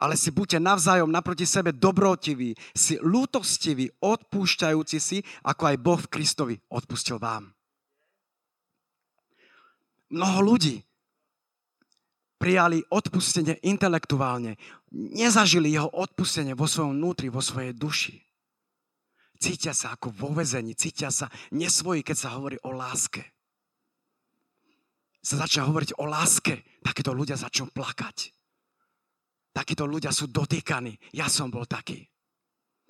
Ale 0.00 0.16
si 0.16 0.32
buďte 0.32 0.60
navzájom 0.60 1.12
naproti 1.12 1.44
sebe 1.44 1.76
dobrotiví, 1.76 2.56
si 2.72 2.96
lútostiví, 3.00 3.92
odpúšťajúci 4.00 4.98
si, 5.00 5.20
ako 5.44 5.62
aj 5.68 5.76
Boh 5.76 6.00
v 6.00 6.08
Kristovi 6.08 6.56
odpustil 6.72 7.20
vám. 7.20 7.52
Mnoho 10.10 10.40
ľudí 10.40 10.80
prijali 12.40 12.80
odpustenie 12.88 13.60
intelektuálne. 13.60 14.56
Nezažili 14.92 15.76
jeho 15.76 15.92
odpustenie 15.92 16.56
vo 16.56 16.64
svojom 16.64 16.96
vnútri, 16.96 17.28
vo 17.28 17.44
svojej 17.44 17.76
duši. 17.76 18.16
Cítia 19.40 19.76
sa 19.76 19.96
ako 19.96 20.12
vo 20.12 20.32
vezení, 20.32 20.72
cítia 20.76 21.12
sa 21.12 21.28
nesvoji, 21.52 22.00
keď 22.04 22.16
sa 22.16 22.28
hovorí 22.36 22.56
o 22.64 22.72
láske. 22.72 23.24
Sa 25.20 25.44
začne 25.44 25.68
hovoriť 25.68 26.00
o 26.00 26.08
láske, 26.08 26.80
takíto 26.80 27.12
ľudia 27.12 27.36
začnú 27.36 27.68
plakať. 27.70 28.32
Takíto 29.52 29.84
ľudia 29.84 30.14
sú 30.14 30.30
dotýkaní. 30.30 30.96
Ja 31.12 31.28
som 31.28 31.52
bol 31.52 31.68
taký. 31.68 32.06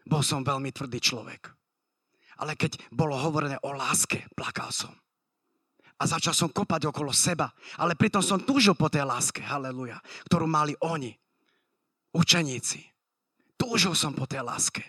Bol 0.07 0.23
som 0.23 0.47
veľmi 0.47 0.71
tvrdý 0.71 1.01
človek. 1.03 1.51
Ale 2.40 2.57
keď 2.57 2.79
bolo 2.95 3.19
hovorené 3.19 3.59
o 3.66 3.75
láske, 3.75 4.29
plakal 4.33 4.73
som 4.73 4.95
a 6.01 6.03
začal 6.09 6.33
som 6.33 6.49
kopať 6.49 6.88
okolo 6.88 7.12
seba. 7.12 7.53
Ale 7.77 7.93
pritom 7.93 8.25
som 8.25 8.40
túžil 8.40 8.73
po 8.73 8.88
tej 8.88 9.05
láske, 9.05 9.45
haleluja, 9.45 10.01
ktorú 10.33 10.49
mali 10.49 10.73
oni, 10.81 11.12
učeníci. 12.16 12.81
Túžil 13.61 13.93
som 13.93 14.16
po 14.16 14.25
tej 14.25 14.40
láske. 14.40 14.81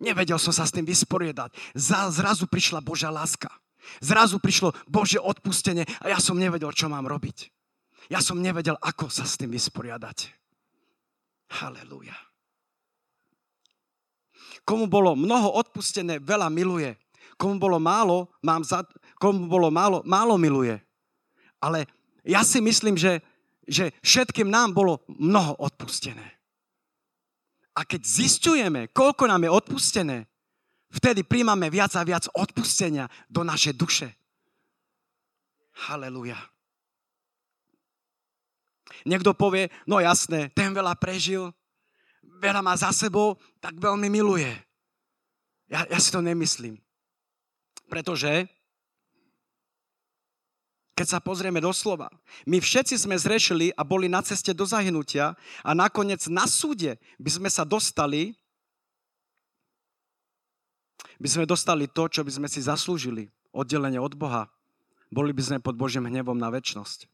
Nevedel 0.00 0.40
som 0.40 0.54
sa 0.56 0.64
s 0.64 0.72
tým 0.72 0.88
vysporiadať. 0.88 1.52
Zrazu 1.76 2.48
prišla 2.48 2.80
Božia 2.80 3.12
láska. 3.12 3.52
Zrazu 3.98 4.38
prišlo 4.38 4.76
Božie 4.86 5.18
odpustenie 5.18 5.88
a 6.04 6.12
ja 6.12 6.18
som 6.20 6.38
nevedel, 6.38 6.70
čo 6.72 6.86
mám 6.86 7.08
robiť. 7.08 7.50
Ja 8.08 8.24
som 8.24 8.40
nevedel, 8.40 8.76
ako 8.80 9.12
sa 9.12 9.28
s 9.28 9.36
tým 9.36 9.52
vysporiadať. 9.52 10.32
Halelúja. 11.60 12.16
Komu 14.68 14.84
bolo 14.84 15.16
mnoho 15.16 15.56
odpustené, 15.56 16.20
veľa 16.20 16.52
miluje. 16.52 16.92
Komu 17.40 17.56
bolo 17.56 17.80
málo, 17.80 18.28
mám 18.44 18.60
za, 18.60 18.84
komu 19.16 19.48
bolo 19.48 19.72
málo, 19.72 20.04
málo 20.04 20.36
miluje. 20.36 20.76
Ale 21.56 21.88
ja 22.20 22.44
si 22.44 22.60
myslím, 22.60 23.00
že, 23.00 23.24
že 23.64 23.96
všetkým 24.04 24.52
nám 24.52 24.76
bolo 24.76 25.00
mnoho 25.08 25.56
odpustené. 25.56 26.36
A 27.72 27.86
keď 27.88 28.04
zistujeme, 28.04 28.92
koľko 28.92 29.24
nám 29.24 29.48
je 29.48 29.50
odpustené, 29.54 30.16
vtedy 30.92 31.24
príjmame 31.24 31.68
viac 31.68 31.92
a 31.96 32.02
viac 32.04 32.28
odpustenia 32.32 33.08
do 33.28 33.44
našej 33.44 33.74
duše. 33.76 34.08
Halelujá. 35.88 36.38
Niekto 39.06 39.36
povie, 39.36 39.70
no 39.86 40.02
jasné, 40.02 40.50
ten 40.56 40.74
veľa 40.74 40.98
prežil, 40.98 41.54
veľa 42.42 42.60
má 42.64 42.74
za 42.74 42.90
sebou, 42.90 43.38
tak 43.62 43.78
veľmi 43.78 44.10
miluje. 44.10 44.50
Ja, 45.68 45.84
ja 45.86 45.98
si 46.00 46.08
to 46.10 46.24
nemyslím. 46.24 46.80
Pretože 47.86 48.48
keď 50.98 51.06
sa 51.06 51.22
pozrieme 51.22 51.62
do 51.62 51.70
slova, 51.70 52.10
my 52.42 52.58
všetci 52.58 52.98
sme 52.98 53.14
zrešili 53.14 53.70
a 53.78 53.86
boli 53.86 54.10
na 54.10 54.18
ceste 54.18 54.50
do 54.50 54.66
zahynutia 54.66 55.38
a 55.62 55.70
nakoniec 55.70 56.26
na 56.26 56.42
súde 56.50 56.98
by 57.22 57.30
sme 57.30 57.48
sa 57.52 57.62
dostali, 57.62 58.34
by 61.18 61.28
sme 61.28 61.44
dostali 61.46 61.86
to, 61.86 62.10
čo 62.10 62.22
by 62.26 62.32
sme 62.32 62.48
si 62.50 62.62
zaslúžili. 62.62 63.30
Oddelenie 63.54 63.98
od 63.98 64.14
Boha. 64.14 64.50
Boli 65.08 65.32
by 65.32 65.42
sme 65.42 65.58
pod 65.64 65.74
Božím 65.74 66.04
hnevom 66.04 66.36
na 66.36 66.52
väčnosť. 66.52 67.08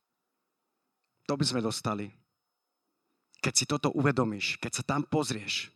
To 1.30 1.38
by 1.38 1.44
sme 1.46 1.60
dostali. 1.62 2.10
Keď 3.40 3.52
si 3.54 3.64
toto 3.64 3.92
uvedomíš, 3.94 4.58
keď 4.58 4.72
sa 4.72 4.82
tam 4.82 5.06
pozrieš, 5.06 5.70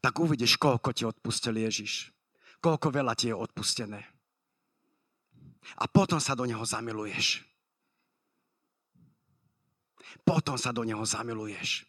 tak 0.00 0.16
uvidíš, 0.18 0.58
koľko 0.58 0.90
ti 0.94 1.02
odpustil 1.04 1.60
Ježiš 1.60 2.16
koľko 2.60 2.90
veľa 2.90 3.14
ti 3.14 3.30
je 3.30 3.36
odpustené. 3.36 4.02
A 5.78 5.84
potom 5.90 6.18
sa 6.22 6.34
do 6.34 6.46
neho 6.46 6.62
zamiluješ. 6.62 7.42
Potom 10.22 10.58
sa 10.58 10.74
do 10.74 10.82
neho 10.86 11.02
zamiluješ. 11.02 11.86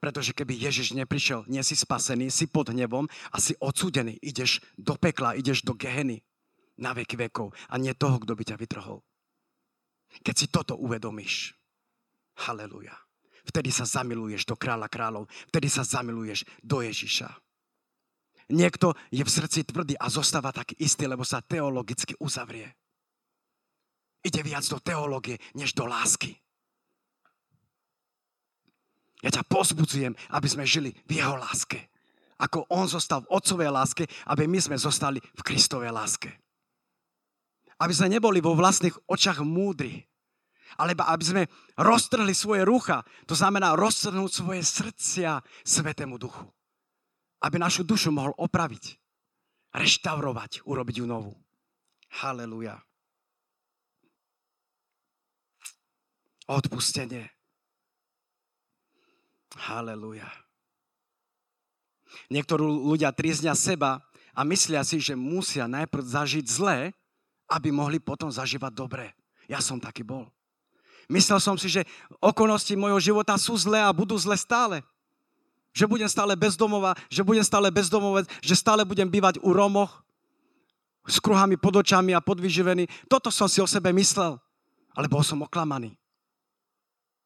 Pretože 0.00 0.32
keby 0.32 0.56
Ježiš 0.56 0.96
neprišiel, 0.96 1.44
nie 1.46 1.60
si 1.60 1.76
spasený, 1.76 2.32
si 2.32 2.48
pod 2.48 2.72
hnevom 2.72 3.04
a 3.04 3.36
si 3.36 3.52
odsúdený. 3.60 4.16
Ideš 4.24 4.64
do 4.80 4.96
pekla, 4.96 5.36
ideš 5.36 5.60
do 5.60 5.76
geheny 5.76 6.24
na 6.80 6.96
veky 6.96 7.20
vekov 7.28 7.52
a 7.68 7.76
nie 7.76 7.92
toho, 7.92 8.16
kto 8.24 8.32
by 8.32 8.42
ťa 8.48 8.56
vytrhol. 8.56 9.04
Keď 10.24 10.34
si 10.34 10.46
toto 10.48 10.74
uvedomíš, 10.80 11.52
haleluja, 12.48 12.96
vtedy 13.44 13.68
sa 13.68 13.84
zamiluješ 13.84 14.48
do 14.48 14.56
kráľa 14.56 14.88
kráľov, 14.88 15.28
vtedy 15.52 15.68
sa 15.68 15.84
zamiluješ 15.84 16.48
do 16.64 16.80
Ježiša. 16.80 17.28
Niekto 18.50 18.98
je 19.14 19.22
v 19.22 19.30
srdci 19.30 19.62
tvrdý 19.62 19.94
a 19.94 20.10
zostáva 20.10 20.50
taký 20.50 20.74
istý, 20.82 21.06
lebo 21.06 21.22
sa 21.22 21.38
teologicky 21.38 22.18
uzavrie. 22.18 22.74
Ide 24.26 24.42
viac 24.42 24.66
do 24.66 24.82
teológie, 24.82 25.38
než 25.54 25.72
do 25.72 25.86
lásky. 25.86 26.34
Ja 29.20 29.30
ťa 29.30 29.44
pozbudzujem, 29.46 30.16
aby 30.32 30.48
sme 30.48 30.64
žili 30.64 30.96
v 31.04 31.20
jeho 31.20 31.36
láske. 31.36 31.88
Ako 32.40 32.64
on 32.72 32.88
zostal 32.88 33.20
v 33.24 33.32
otcovej 33.36 33.68
láske, 33.68 34.04
aby 34.24 34.48
my 34.48 34.56
sme 34.56 34.76
zostali 34.80 35.20
v 35.20 35.44
Kristovej 35.44 35.92
láske. 35.92 36.32
Aby 37.76 37.92
sme 37.92 38.16
neboli 38.16 38.40
vo 38.40 38.56
vlastných 38.56 38.96
očach 39.04 39.44
múdri, 39.44 40.08
alebo 40.80 41.04
aby 41.04 41.24
sme 41.24 41.42
roztrhli 41.76 42.32
svoje 42.32 42.64
rucha, 42.64 43.04
to 43.28 43.36
znamená 43.36 43.76
roztrhnúť 43.76 44.30
svoje 44.32 44.62
srdcia 44.64 45.44
Svetému 45.64 46.16
Duchu 46.16 46.48
aby 47.40 47.56
našu 47.56 47.82
dušu 47.84 48.12
mohol 48.12 48.36
opraviť, 48.36 49.00
reštaurovať, 49.72 50.64
urobiť 50.68 50.96
ju 51.00 51.06
novú. 51.08 51.32
Haleluja. 52.20 52.76
Odpustenie. 56.50 57.30
Haleluja. 59.58 60.30
Niektorí 62.30 62.62
ľudia 62.62 63.10
triznia 63.14 63.54
seba 63.54 64.02
a 64.34 64.46
myslia 64.46 64.82
si, 64.86 65.02
že 65.02 65.18
musia 65.18 65.66
najprv 65.66 66.02
zažiť 66.06 66.46
zlé, 66.46 66.94
aby 67.50 67.74
mohli 67.74 67.98
potom 67.98 68.30
zažívať 68.30 68.72
dobré. 68.74 69.06
Ja 69.50 69.58
som 69.58 69.82
taký 69.82 70.06
bol. 70.06 70.30
Myslel 71.10 71.42
som 71.42 71.58
si, 71.58 71.66
že 71.66 71.82
okolnosti 72.22 72.70
mojho 72.78 73.02
života 73.02 73.34
sú 73.34 73.58
zlé 73.58 73.82
a 73.82 73.90
budú 73.90 74.14
zlé 74.14 74.38
stále. 74.38 74.86
Že 75.74 75.90
budem 75.90 76.10
stále 76.10 76.38
bezdomová, 76.38 76.94
že 77.10 77.26
budem 77.26 77.42
stále 77.42 77.66
bezdomovec, 77.70 78.30
že 78.42 78.54
stále 78.54 78.86
budem 78.86 79.10
bývať 79.10 79.42
u 79.42 79.50
Romoch 79.50 80.02
s 81.06 81.18
kruhami 81.18 81.58
pod 81.58 81.82
očami 81.82 82.14
a 82.14 82.22
podvyživený. 82.22 82.86
Toto 83.10 83.30
som 83.34 83.50
si 83.50 83.58
o 83.58 83.66
sebe 83.66 83.90
myslel, 83.90 84.38
ale 84.94 85.06
bol 85.10 85.26
som 85.26 85.42
oklamaný. 85.42 85.99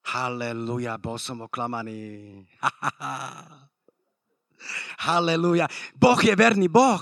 Halleluja, 0.04 1.00
bol 1.00 1.16
som 1.16 1.48
oklamaný. 1.48 2.44
Halleluja. 5.08 5.64
Boh 5.96 6.20
je 6.20 6.34
verný 6.36 6.68
Boh. 6.68 7.00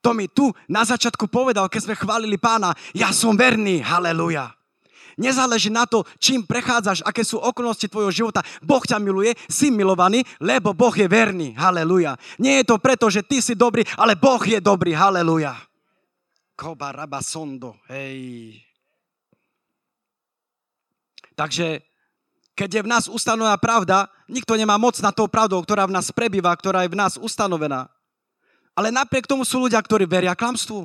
To 0.00 0.16
mi 0.16 0.26
tu 0.26 0.50
na 0.66 0.82
začiatku 0.82 1.28
povedal, 1.28 1.68
keď 1.68 1.80
sme 1.86 1.94
chválili 1.94 2.40
pána. 2.40 2.72
Ja 2.96 3.12
som 3.12 3.36
verný. 3.36 3.84
Halleluja. 3.84 4.48
Nezáleží 5.20 5.68
na 5.68 5.84
to, 5.84 6.08
čím 6.16 6.48
prechádzaš, 6.48 7.04
aké 7.04 7.20
sú 7.20 7.36
okolnosti 7.36 7.84
tvojho 7.84 8.08
života. 8.08 8.40
Boh 8.64 8.80
ťa 8.80 8.96
miluje, 8.96 9.36
si 9.52 9.68
milovaný, 9.68 10.24
lebo 10.40 10.72
Boh 10.72 10.96
je 10.96 11.04
verný. 11.04 11.52
Haleluja. 11.60 12.16
Nie 12.40 12.64
je 12.64 12.72
to 12.72 12.80
preto, 12.80 13.12
že 13.12 13.20
ty 13.20 13.44
si 13.44 13.52
dobrý, 13.52 13.84
ale 14.00 14.16
Boh 14.16 14.40
je 14.40 14.56
dobrý. 14.64 14.96
Haleluja. 14.96 15.52
Koba 16.56 16.96
raba 16.96 17.20
sondo. 17.20 17.76
Hej. 17.92 18.56
Takže 21.36 21.89
keď 22.60 22.70
je 22.76 22.84
v 22.84 22.92
nás 22.92 23.04
ustanovená 23.08 23.56
pravda, 23.56 24.04
nikto 24.28 24.52
nemá 24.52 24.76
moc 24.76 24.92
na 25.00 25.08
tou 25.08 25.24
pravdou, 25.24 25.64
ktorá 25.64 25.88
v 25.88 25.96
nás 25.96 26.12
prebýva, 26.12 26.52
ktorá 26.52 26.84
je 26.84 26.92
v 26.92 27.00
nás 27.00 27.16
ustanovená. 27.16 27.88
Ale 28.76 28.92
napriek 28.92 29.24
tomu 29.24 29.48
sú 29.48 29.64
ľudia, 29.64 29.80
ktorí 29.80 30.04
veria 30.04 30.36
klamstvu, 30.36 30.84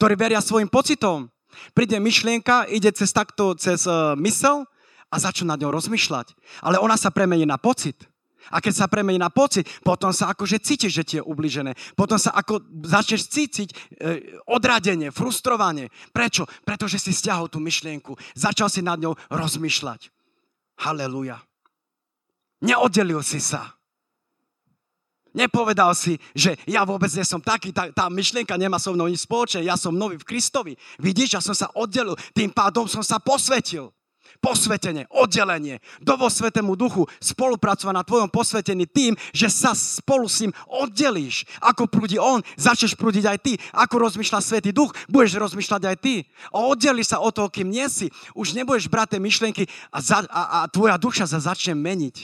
ktorí 0.00 0.16
veria 0.16 0.40
svojim 0.40 0.72
pocitom. 0.72 1.28
Príde 1.76 2.00
myšlienka, 2.00 2.72
ide 2.72 2.88
cez 2.96 3.12
takto, 3.12 3.52
cez 3.52 3.84
uh, 3.84 4.16
mysel 4.16 4.64
a 5.12 5.16
začnú 5.20 5.52
nad 5.52 5.60
ňou 5.60 5.76
rozmýšľať. 5.76 6.32
Ale 6.64 6.80
ona 6.80 6.96
sa 6.96 7.12
premení 7.12 7.44
na 7.44 7.60
pocit. 7.60 8.00
A 8.48 8.64
keď 8.64 8.80
sa 8.80 8.88
premení 8.88 9.20
na 9.20 9.28
pocit, 9.28 9.68
potom 9.84 10.16
sa 10.16 10.32
akože 10.32 10.56
cítiš, 10.64 10.92
že 10.96 11.04
ti 11.04 11.14
je 11.20 11.26
ubližené. 11.28 11.76
Potom 11.92 12.16
sa 12.16 12.32
ako 12.32 12.64
začneš 12.80 13.28
cítiť 13.28 13.68
e, 13.68 13.74
odradenie, 14.48 15.12
frustrovanie. 15.12 15.92
Prečo? 16.10 16.48
Pretože 16.64 16.96
si 16.96 17.12
stiahol 17.12 17.52
tú 17.52 17.60
myšlienku. 17.60 18.16
Začal 18.32 18.72
si 18.72 18.80
nad 18.80 18.96
ňou 18.96 19.12
rozmýšľať. 19.28 20.08
Haleluja. 20.80 21.36
Neoddelil 22.64 23.20
si 23.20 23.40
sa. 23.40 23.76
Nepovedal 25.30 25.94
si, 25.94 26.18
že 26.34 26.58
ja 26.66 26.82
vôbec 26.82 27.06
nie 27.14 27.22
som 27.22 27.38
taký, 27.38 27.70
tá, 27.70 27.86
tá 27.94 28.10
myšlienka 28.10 28.58
nemá 28.58 28.82
so 28.82 28.90
mnou 28.90 29.06
nič 29.06 29.22
spoločné, 29.22 29.62
ja 29.62 29.78
som 29.78 29.94
nový 29.94 30.18
v 30.18 30.26
Kristovi. 30.26 30.74
Vidíš, 30.98 31.38
ja 31.38 31.42
som 31.44 31.54
sa 31.54 31.70
oddelil, 31.78 32.18
tým 32.34 32.50
pádom 32.50 32.90
som 32.90 33.04
sa 33.04 33.22
posvetil 33.22 33.94
posvetenie, 34.40 35.04
oddelenie. 35.12 35.78
Dovol 36.00 36.32
Svetému 36.32 36.74
Duchu 36.74 37.04
spolupracovať 37.20 37.94
na 37.94 38.02
tvojom 38.02 38.32
posvetení 38.32 38.88
tým, 38.88 39.14
že 39.36 39.52
sa 39.52 39.76
spolu 39.76 40.26
s 40.26 40.42
ním 40.42 40.52
oddelíš. 40.66 41.44
Ako 41.60 41.86
prúdi 41.86 42.16
on, 42.16 42.40
začneš 42.56 42.96
prúdiť 42.96 43.24
aj 43.28 43.38
ty. 43.44 43.52
Ako 43.76 44.00
rozmýšľa 44.00 44.40
Svetý 44.40 44.72
Duch, 44.72 44.96
budeš 45.06 45.36
rozmýšľať 45.36 45.82
aj 45.92 45.96
ty. 46.00 46.24
A 46.50 46.64
oddelíš 46.64 47.12
sa 47.12 47.20
od 47.20 47.36
toho, 47.36 47.52
kým 47.52 47.68
nie 47.68 47.84
si. 47.92 48.08
Už 48.32 48.56
nebudeš 48.56 48.88
brať 48.88 49.16
tie 49.16 49.20
myšlienky 49.20 49.64
a, 49.92 50.00
za, 50.00 50.24
a, 50.26 50.64
a 50.64 50.68
tvoja 50.72 50.96
duša 50.96 51.28
sa 51.28 51.38
začne 51.38 51.76
meniť. 51.76 52.16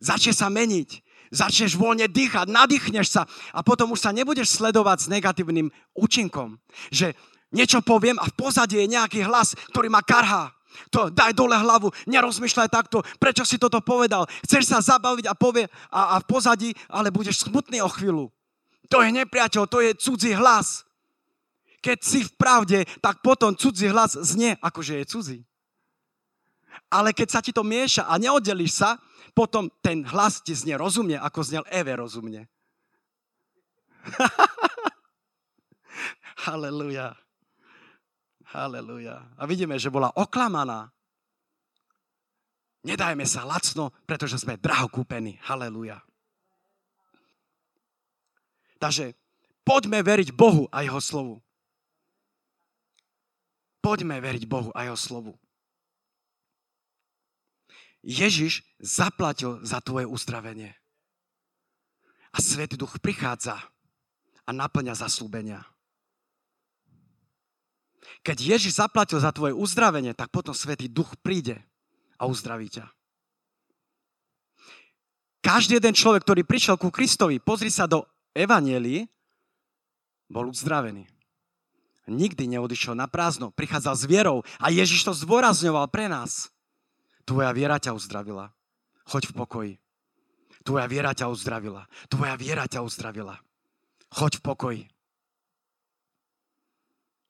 Začne 0.00 0.32
sa 0.32 0.48
meniť 0.48 1.04
začneš 1.34 1.74
voľne 1.74 2.06
dýchať, 2.06 2.46
nadýchneš 2.46 3.10
sa 3.10 3.26
a 3.50 3.66
potom 3.66 3.90
už 3.90 4.06
sa 4.06 4.14
nebudeš 4.14 4.54
sledovať 4.54 4.98
s 5.02 5.10
negatívnym 5.10 5.66
účinkom. 5.98 6.62
Že 6.94 7.18
niečo 7.50 7.82
poviem 7.82 8.22
a 8.22 8.30
v 8.30 8.38
pozadí 8.38 8.78
je 8.78 8.94
nejaký 8.94 9.26
hlas, 9.26 9.58
ktorý 9.74 9.90
ma 9.90 9.98
karhá. 10.06 10.53
To 10.90 11.10
daj 11.10 11.34
dole 11.34 11.54
hlavu, 11.54 11.90
nerozmýšľaj 12.06 12.68
takto, 12.70 13.02
prečo 13.18 13.46
si 13.46 13.58
toto 13.58 13.80
povedal. 13.80 14.26
Chceš 14.46 14.70
sa 14.70 14.78
zabaviť 14.82 15.26
a 15.30 15.38
povie 15.38 15.66
a, 15.90 16.14
a 16.14 16.16
v 16.22 16.26
pozadí, 16.26 16.70
ale 16.90 17.14
budeš 17.14 17.46
smutný 17.46 17.82
o 17.82 17.90
chvíľu. 17.90 18.30
To 18.90 19.00
je 19.00 19.10
nepriateľ, 19.14 19.64
to 19.66 19.80
je 19.80 19.94
cudzí 19.96 20.36
hlas. 20.36 20.84
Keď 21.80 21.98
si 22.00 22.24
v 22.24 22.32
pravde, 22.36 22.84
tak 23.00 23.20
potom 23.20 23.56
cudzí 23.56 23.88
hlas 23.88 24.16
znie, 24.16 24.56
akože 24.60 24.96
je 25.02 25.04
cudzí. 25.04 25.38
Ale 26.90 27.12
keď 27.12 27.28
sa 27.28 27.40
ti 27.44 27.52
to 27.52 27.62
mieša 27.62 28.08
a 28.08 28.18
neoddelíš 28.18 28.72
sa, 28.72 28.98
potom 29.34 29.70
ten 29.82 30.06
hlas 30.06 30.40
ti 30.40 30.54
znie 30.54 30.78
rozumne, 30.78 31.18
ako 31.18 31.42
znel 31.42 31.64
Eve 31.70 31.96
rozumne. 31.98 32.46
Halleluja. 36.44 37.23
Halleluja. 38.54 39.34
A 39.34 39.42
vidíme, 39.50 39.74
že 39.82 39.90
bola 39.90 40.14
oklamaná. 40.14 40.94
Nedajme 42.86 43.26
sa 43.26 43.42
lacno, 43.42 43.90
pretože 44.06 44.38
sme 44.38 44.54
draho 44.54 44.86
kúpení. 44.86 45.42
Halleluja. 45.42 45.98
Takže 48.78 49.18
poďme 49.66 50.06
veriť 50.06 50.30
Bohu 50.30 50.70
a 50.70 50.86
Jeho 50.86 51.02
slovu. 51.02 51.34
Poďme 53.82 54.22
veriť 54.22 54.46
Bohu 54.46 54.70
a 54.70 54.86
Jeho 54.86 54.98
slovu. 55.00 55.34
Ježiš 58.06 58.62
zaplatil 58.78 59.64
za 59.66 59.82
tvoje 59.82 60.06
uzdravenie. 60.06 60.76
A 62.30 62.38
Svetý 62.38 62.78
Duch 62.78 63.02
prichádza 63.02 63.58
a 64.46 64.50
naplňa 64.54 64.94
zaslúbenia. 64.94 65.73
Keď 68.24 68.36
Ježiš 68.56 68.80
zaplatil 68.80 69.20
za 69.20 69.32
tvoje 69.32 69.56
uzdravenie, 69.56 70.12
tak 70.12 70.32
potom 70.32 70.52
Svetý 70.52 70.88
Duch 70.88 71.16
príde 71.20 71.60
a 72.20 72.28
uzdraví 72.28 72.68
ťa. 72.68 72.88
Každý 75.44 75.76
jeden 75.76 75.92
človek, 75.92 76.24
ktorý 76.24 76.42
prišiel 76.44 76.80
ku 76.80 76.88
Kristovi, 76.88 77.36
pozri 77.36 77.68
sa 77.68 77.84
do 77.84 78.08
Evanielii, 78.32 79.04
bol 80.32 80.48
uzdravený. 80.48 81.04
Nikdy 82.08 82.48
neodišiel 82.56 82.96
na 82.96 83.08
prázdno, 83.08 83.52
prichádzal 83.52 83.94
s 83.96 84.04
vierou 84.04 84.38
a 84.60 84.68
Ježiš 84.68 85.04
to 85.04 85.12
zdôrazňoval 85.12 85.88
pre 85.88 86.08
nás. 86.08 86.52
Tvoja 87.24 87.52
viera 87.52 87.80
ťa 87.80 87.96
uzdravila. 87.96 88.52
Choď 89.08 89.32
v 89.32 89.34
pokoji. 89.36 89.74
Tvoja 90.64 90.88
viera 90.88 91.12
ťa 91.12 91.28
uzdravila. 91.28 91.88
Tvoja 92.08 92.34
viera 92.40 92.64
ťa 92.64 92.84
uzdravila. 92.84 93.36
Choď 94.12 94.40
v 94.40 94.42
pokoji. 94.44 94.82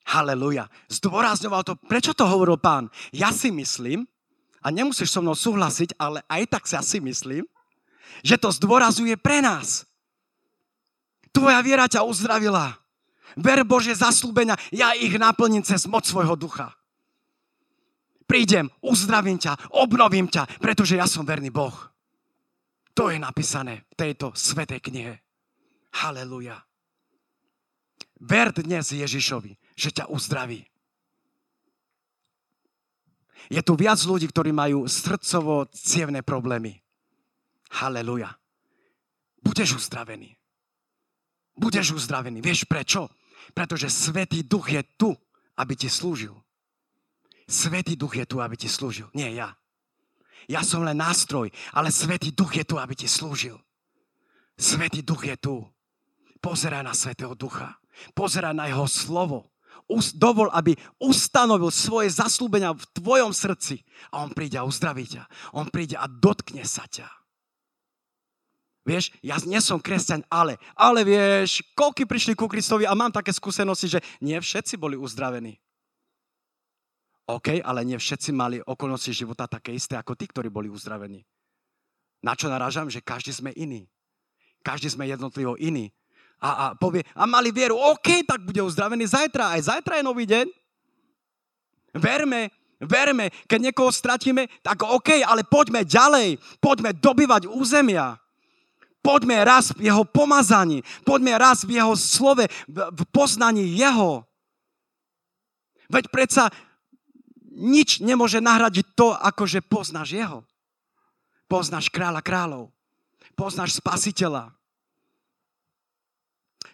Haleluja. 0.04 0.68
Zdôrazňoval 0.92 1.62
to. 1.64 1.74
Prečo 1.88 2.12
to 2.12 2.28
hovoril 2.28 2.60
pán? 2.60 2.92
Ja 3.10 3.32
si 3.32 3.48
myslím, 3.48 4.04
a 4.64 4.72
nemusíš 4.72 5.12
so 5.12 5.20
mnou 5.20 5.36
súhlasiť, 5.36 6.00
ale 6.00 6.24
aj 6.24 6.42
tak 6.48 6.64
sa 6.64 6.80
si 6.80 6.96
myslím, 6.96 7.44
že 8.24 8.40
to 8.40 8.48
zdôrazuje 8.48 9.12
pre 9.20 9.44
nás. 9.44 9.84
Tvoja 11.28 11.60
viera 11.60 11.84
ťa 11.84 12.00
uzdravila. 12.08 12.72
Ver 13.36 13.60
Bože 13.68 13.92
zaslúbenia, 13.92 14.56
ja 14.72 14.96
ich 14.96 15.12
naplním 15.20 15.60
cez 15.60 15.84
moc 15.84 16.08
svojho 16.08 16.32
ducha. 16.38 16.72
Prídem, 18.24 18.72
uzdravím 18.80 19.36
ťa, 19.36 19.76
obnovím 19.76 20.32
ťa, 20.32 20.48
pretože 20.62 20.96
ja 20.96 21.04
som 21.04 21.28
verný 21.28 21.52
Boh. 21.52 21.74
To 22.96 23.12
je 23.12 23.20
napísané 23.20 23.84
v 23.92 23.94
tejto 24.00 24.32
svetej 24.32 24.80
knihe. 24.80 25.14
Haleluja. 25.98 26.62
Ver 28.22 28.54
dnes 28.54 28.94
Ježišovi 28.94 29.63
že 29.74 29.90
ťa 29.90 30.10
uzdraví. 30.10 30.66
Je 33.52 33.60
tu 33.60 33.76
viac 33.76 34.00
ľudí, 34.00 34.30
ktorí 34.30 34.56
majú 34.56 34.88
srdcovo 34.88 35.68
cievné 35.74 36.24
problémy. 36.24 36.80
Haleluja. 37.74 38.32
Budeš 39.44 39.84
uzdravený. 39.84 40.32
Budeš 41.58 41.92
uzdravený. 41.92 42.40
Vieš 42.40 42.64
prečo? 42.64 43.12
Pretože 43.52 43.92
Svetý 43.92 44.46
Duch 44.48 44.72
je 44.72 44.80
tu, 44.96 45.12
aby 45.60 45.76
ti 45.76 45.92
slúžil. 45.92 46.32
Svetý 47.44 48.00
Duch 48.00 48.16
je 48.16 48.24
tu, 48.24 48.40
aby 48.40 48.56
ti 48.56 48.72
slúžil. 48.72 49.12
Nie 49.12 49.36
ja. 49.36 49.52
Ja 50.48 50.64
som 50.64 50.84
len 50.84 50.96
nástroj, 50.96 51.52
ale 51.76 51.92
Svetý 51.92 52.32
Duch 52.32 52.56
je 52.56 52.64
tu, 52.64 52.80
aby 52.80 52.96
ti 52.96 53.04
slúžil. 53.04 53.60
Svetý 54.56 55.04
Duch 55.04 55.28
je 55.28 55.36
tu. 55.36 55.60
Pozeraj 56.40 56.84
na 56.84 56.96
Svetého 56.96 57.36
Ducha. 57.36 57.76
Pozeraj 58.16 58.56
na 58.56 58.68
Jeho 58.72 58.88
slovo 58.88 59.53
dovol, 60.16 60.48
aby 60.52 60.72
ustanovil 60.96 61.68
svoje 61.68 62.08
zaslúbenia 62.16 62.72
v 62.72 62.84
tvojom 62.96 63.32
srdci 63.36 63.84
a 64.08 64.24
on 64.24 64.32
príde 64.32 64.56
a 64.56 64.64
uzdraví 64.64 65.04
ťa. 65.04 65.28
On 65.52 65.68
príde 65.68 65.96
a 66.00 66.08
dotkne 66.08 66.64
sa 66.64 66.88
ťa. 66.88 67.06
Vieš, 68.84 69.16
ja 69.24 69.40
nie 69.48 69.60
som 69.64 69.80
kresťan, 69.80 70.20
ale, 70.28 70.60
ale 70.76 71.08
vieš, 71.08 71.64
koľky 71.72 72.04
prišli 72.04 72.36
ku 72.36 72.44
Kristovi 72.44 72.84
a 72.84 72.92
mám 72.92 73.08
také 73.08 73.32
skúsenosti, 73.32 73.96
že 73.96 74.04
nie 74.20 74.36
všetci 74.36 74.76
boli 74.76 74.92
uzdravení. 74.92 75.56
OK, 77.24 77.64
ale 77.64 77.88
nie 77.88 77.96
všetci 77.96 78.36
mali 78.36 78.60
okolnosti 78.60 79.08
života 79.08 79.48
také 79.48 79.72
isté 79.72 79.96
ako 79.96 80.12
tí, 80.12 80.28
ktorí 80.28 80.52
boli 80.52 80.68
uzdravení. 80.68 81.24
Na 82.20 82.36
čo 82.36 82.52
narážam? 82.52 82.92
Že 82.92 83.00
každý 83.00 83.32
sme 83.32 83.56
iný. 83.56 83.88
Každý 84.60 84.92
sme 84.92 85.08
jednotlivo 85.08 85.56
iný 85.56 85.88
a, 86.40 86.50
a 86.50 86.64
povie, 86.74 87.02
a 87.14 87.24
mali 87.24 87.54
vieru, 87.54 87.78
OK, 87.78 88.24
tak 88.26 88.42
bude 88.44 88.60
uzdravený 88.60 89.06
zajtra, 89.08 89.56
aj 89.58 89.70
zajtra 89.70 90.00
je 90.00 90.04
nový 90.04 90.24
deň. 90.28 90.46
Verme, 91.94 92.50
verme, 92.82 93.30
keď 93.46 93.70
niekoho 93.70 93.90
stratíme, 93.94 94.50
tak 94.60 94.82
OK, 94.82 95.22
ale 95.22 95.46
poďme 95.46 95.86
ďalej, 95.86 96.36
poďme 96.58 96.90
dobývať 96.96 97.46
územia. 97.46 98.18
Poďme 99.04 99.36
raz 99.44 99.68
v 99.76 99.92
jeho 99.92 100.00
pomazaní, 100.08 100.80
poďme 101.04 101.36
raz 101.36 101.68
v 101.68 101.76
jeho 101.76 101.92
slove, 101.92 102.48
v 102.72 103.02
poznaní 103.12 103.76
jeho. 103.76 104.24
Veď 105.92 106.08
predsa 106.08 106.48
nič 107.52 108.00
nemôže 108.00 108.40
nahradiť 108.40 108.96
to, 108.96 109.12
ako 109.12 109.44
že 109.44 109.60
poznáš 109.60 110.16
jeho. 110.16 110.40
Poznáš 111.44 111.92
kráľa 111.92 112.24
kráľov. 112.24 112.72
Poznáš 113.36 113.76
spasiteľa. 113.76 114.50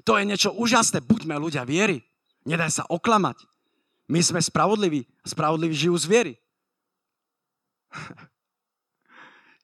To 0.05 0.17
je 0.17 0.25
niečo 0.25 0.51
úžasné. 0.55 1.05
Buďme 1.05 1.37
ľudia 1.37 1.65
viery. 1.65 2.05
Nedaj 2.49 2.81
sa 2.81 2.85
oklamať. 2.89 3.45
My 4.11 4.21
sme 4.25 4.41
spravodliví. 4.43 5.07
Spravodliví 5.23 5.75
žijú 5.77 5.97
z 5.99 6.07
viery. 6.09 6.33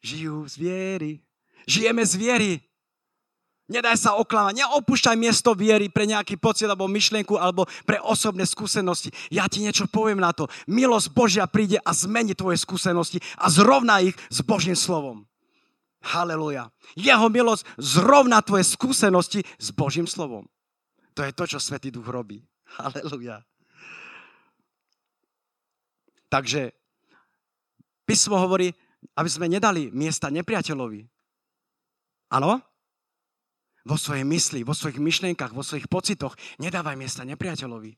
žijú 0.06 0.46
z 0.46 0.54
viery. 0.60 1.12
Žijeme 1.66 2.02
z 2.06 2.14
viery. 2.14 2.52
Nedaj 3.66 3.98
sa 3.98 4.14
oklamať, 4.14 4.62
neopúšťaj 4.62 5.18
miesto 5.18 5.50
viery 5.50 5.90
pre 5.90 6.06
nejaký 6.06 6.38
pocit 6.38 6.70
alebo 6.70 6.86
myšlienku 6.86 7.34
alebo 7.34 7.66
pre 7.82 7.98
osobné 7.98 8.46
skúsenosti. 8.46 9.10
Ja 9.26 9.50
ti 9.50 9.58
niečo 9.58 9.90
poviem 9.90 10.22
na 10.22 10.30
to. 10.30 10.46
Milosť 10.70 11.10
Božia 11.10 11.50
príde 11.50 11.82
a 11.82 11.90
zmení 11.90 12.38
tvoje 12.38 12.62
skúsenosti 12.62 13.18
a 13.34 13.50
zrovná 13.50 13.98
ich 14.06 14.14
s 14.30 14.38
Božím 14.46 14.78
slovom. 14.78 15.26
Haleluja. 16.04 16.70
Jeho 16.94 17.26
milosť 17.28 17.66
zrovna 17.78 18.42
tvoje 18.42 18.66
skúsenosti 18.66 19.40
s 19.56 19.68
Božím 19.72 20.06
slovom. 20.08 20.46
To 21.16 21.24
je 21.24 21.32
to, 21.32 21.44
čo 21.48 21.58
Svetý 21.58 21.88
Duch 21.88 22.06
robí. 22.06 22.44
Haleluja. 22.78 23.40
Takže 26.26 26.74
písmo 28.04 28.36
hovorí, 28.36 28.74
aby 29.16 29.28
sme 29.30 29.46
nedali 29.48 29.88
miesta 29.94 30.28
nepriateľovi. 30.28 31.06
Áno? 32.34 32.58
vo 33.86 33.94
svojej 33.94 34.26
mysli, 34.26 34.66
vo 34.66 34.74
svojich 34.74 34.98
myšlienkach, 34.98 35.54
vo 35.54 35.62
svojich 35.62 35.86
pocitoch. 35.86 36.34
Nedávaj 36.58 36.98
miesta 36.98 37.22
nepriateľovi. 37.22 37.94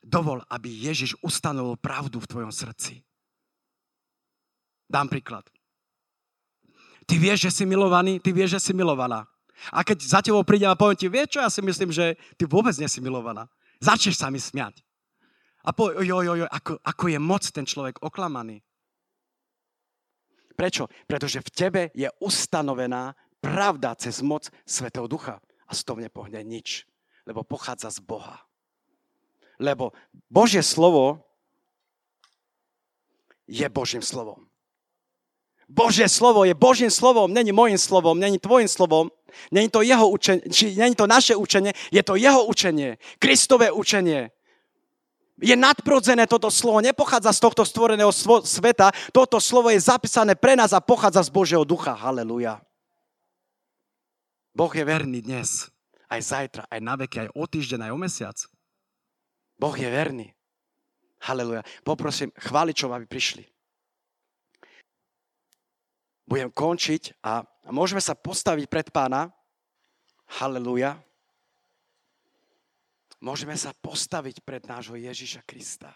Dovol, 0.00 0.40
aby 0.48 0.72
Ježiš 0.72 1.20
ustanovil 1.20 1.76
pravdu 1.76 2.16
v 2.24 2.30
tvojom 2.30 2.52
srdci. 2.54 3.04
Dám 4.88 5.12
príklad. 5.12 5.44
Ty 7.06 7.14
vieš, 7.22 7.46
že 7.46 7.62
si 7.62 7.64
milovaný, 7.64 8.18
ty 8.18 8.34
vieš, 8.34 8.58
že 8.58 8.70
si 8.70 8.72
milovaná. 8.74 9.24
A 9.72 9.86
keď 9.86 9.98
za 10.02 10.20
tebou 10.20 10.42
prídem 10.42 10.68
a 10.68 10.78
poviem 10.78 10.98
ti, 10.98 11.06
vieš 11.06 11.38
čo, 11.38 11.40
ja 11.40 11.50
si 11.50 11.62
myslím, 11.62 11.94
že 11.94 12.18
ty 12.34 12.44
vôbec 12.44 12.74
nesi 12.76 12.98
milovaná. 13.00 13.46
Začneš 13.78 14.18
sa 14.18 14.28
mi 14.28 14.42
smiať. 14.42 14.82
A 15.66 15.74
po, 15.74 15.90
jo, 15.90 16.22
jo, 16.22 16.34
jo, 16.38 16.46
ako, 16.46 16.78
ako 16.82 17.04
je 17.10 17.18
moc 17.18 17.42
ten 17.42 17.66
človek 17.66 17.98
oklamaný. 18.02 18.62
Prečo? 20.54 20.88
Pretože 21.04 21.42
v 21.42 21.50
tebe 21.52 21.82
je 21.92 22.08
ustanovená 22.22 23.12
pravda 23.42 23.92
cez 23.98 24.22
moc 24.22 24.48
Svetého 24.64 25.04
Ducha. 25.06 25.42
A 25.66 25.72
z 25.74 25.82
toho 25.82 25.98
nepohne 25.98 26.38
nič, 26.46 26.86
lebo 27.26 27.42
pochádza 27.42 27.90
z 27.90 27.98
Boha. 27.98 28.46
Lebo 29.58 29.90
Božie 30.30 30.62
slovo 30.62 31.26
je 33.50 33.66
Božím 33.66 34.02
slovom. 34.02 34.46
Božie 35.66 36.06
slovo 36.06 36.46
je 36.46 36.54
Božím 36.54 36.90
slovom, 36.90 37.26
není 37.26 37.50
môjim 37.50 37.78
slovom, 37.78 38.14
není 38.14 38.38
tvojim 38.38 38.70
slovom, 38.70 39.10
není 39.50 39.66
to 39.66 39.82
jeho 39.82 40.06
učenie, 40.08 40.46
či 40.46 40.78
není 40.78 40.94
to 40.94 41.10
naše 41.10 41.34
učenie, 41.34 41.74
je 41.90 42.02
to 42.06 42.14
jeho 42.14 42.46
učenie, 42.46 43.02
Kristové 43.18 43.74
učenie. 43.74 44.30
Je 45.36 45.52
nadprodzené 45.52 46.24
toto 46.30 46.48
slovo, 46.48 46.80
nepochádza 46.80 47.34
z 47.34 47.42
tohto 47.42 47.62
stvoreného 47.66 48.08
sveta, 48.46 48.94
toto 49.12 49.42
slovo 49.42 49.68
je 49.68 49.82
zapísané 49.82 50.38
pre 50.38 50.56
nás 50.56 50.72
a 50.72 50.80
pochádza 50.80 51.26
z 51.26 51.34
Božieho 51.34 51.66
ducha. 51.66 51.92
Haleluja. 51.92 52.62
Boh 54.56 54.72
je 54.72 54.86
verný 54.86 55.20
dnes, 55.20 55.68
aj 56.08 56.20
zajtra, 56.22 56.62
aj 56.70 56.80
na 56.80 56.94
veky, 56.96 57.26
aj 57.26 57.30
o 57.36 57.44
týždeň, 57.44 57.90
aj 57.90 57.92
o 57.92 57.98
mesiac. 58.00 58.36
Boh 59.60 59.76
je 59.76 59.88
verný. 59.90 60.32
Haleluja. 61.20 61.66
Poprosím 61.84 62.32
chváličov, 62.38 62.94
aby 62.94 63.04
prišli. 63.04 63.55
Budem 66.26 66.50
končiť 66.50 67.22
a 67.22 67.46
môžeme 67.70 68.02
sa 68.02 68.18
postaviť 68.18 68.66
pred 68.66 68.90
pána. 68.90 69.30
Haleluja. 70.42 70.98
Môžeme 73.22 73.54
sa 73.54 73.70
postaviť 73.72 74.42
pred 74.42 74.66
nášho 74.66 74.98
Ježiša 74.98 75.46
Krista. 75.46 75.94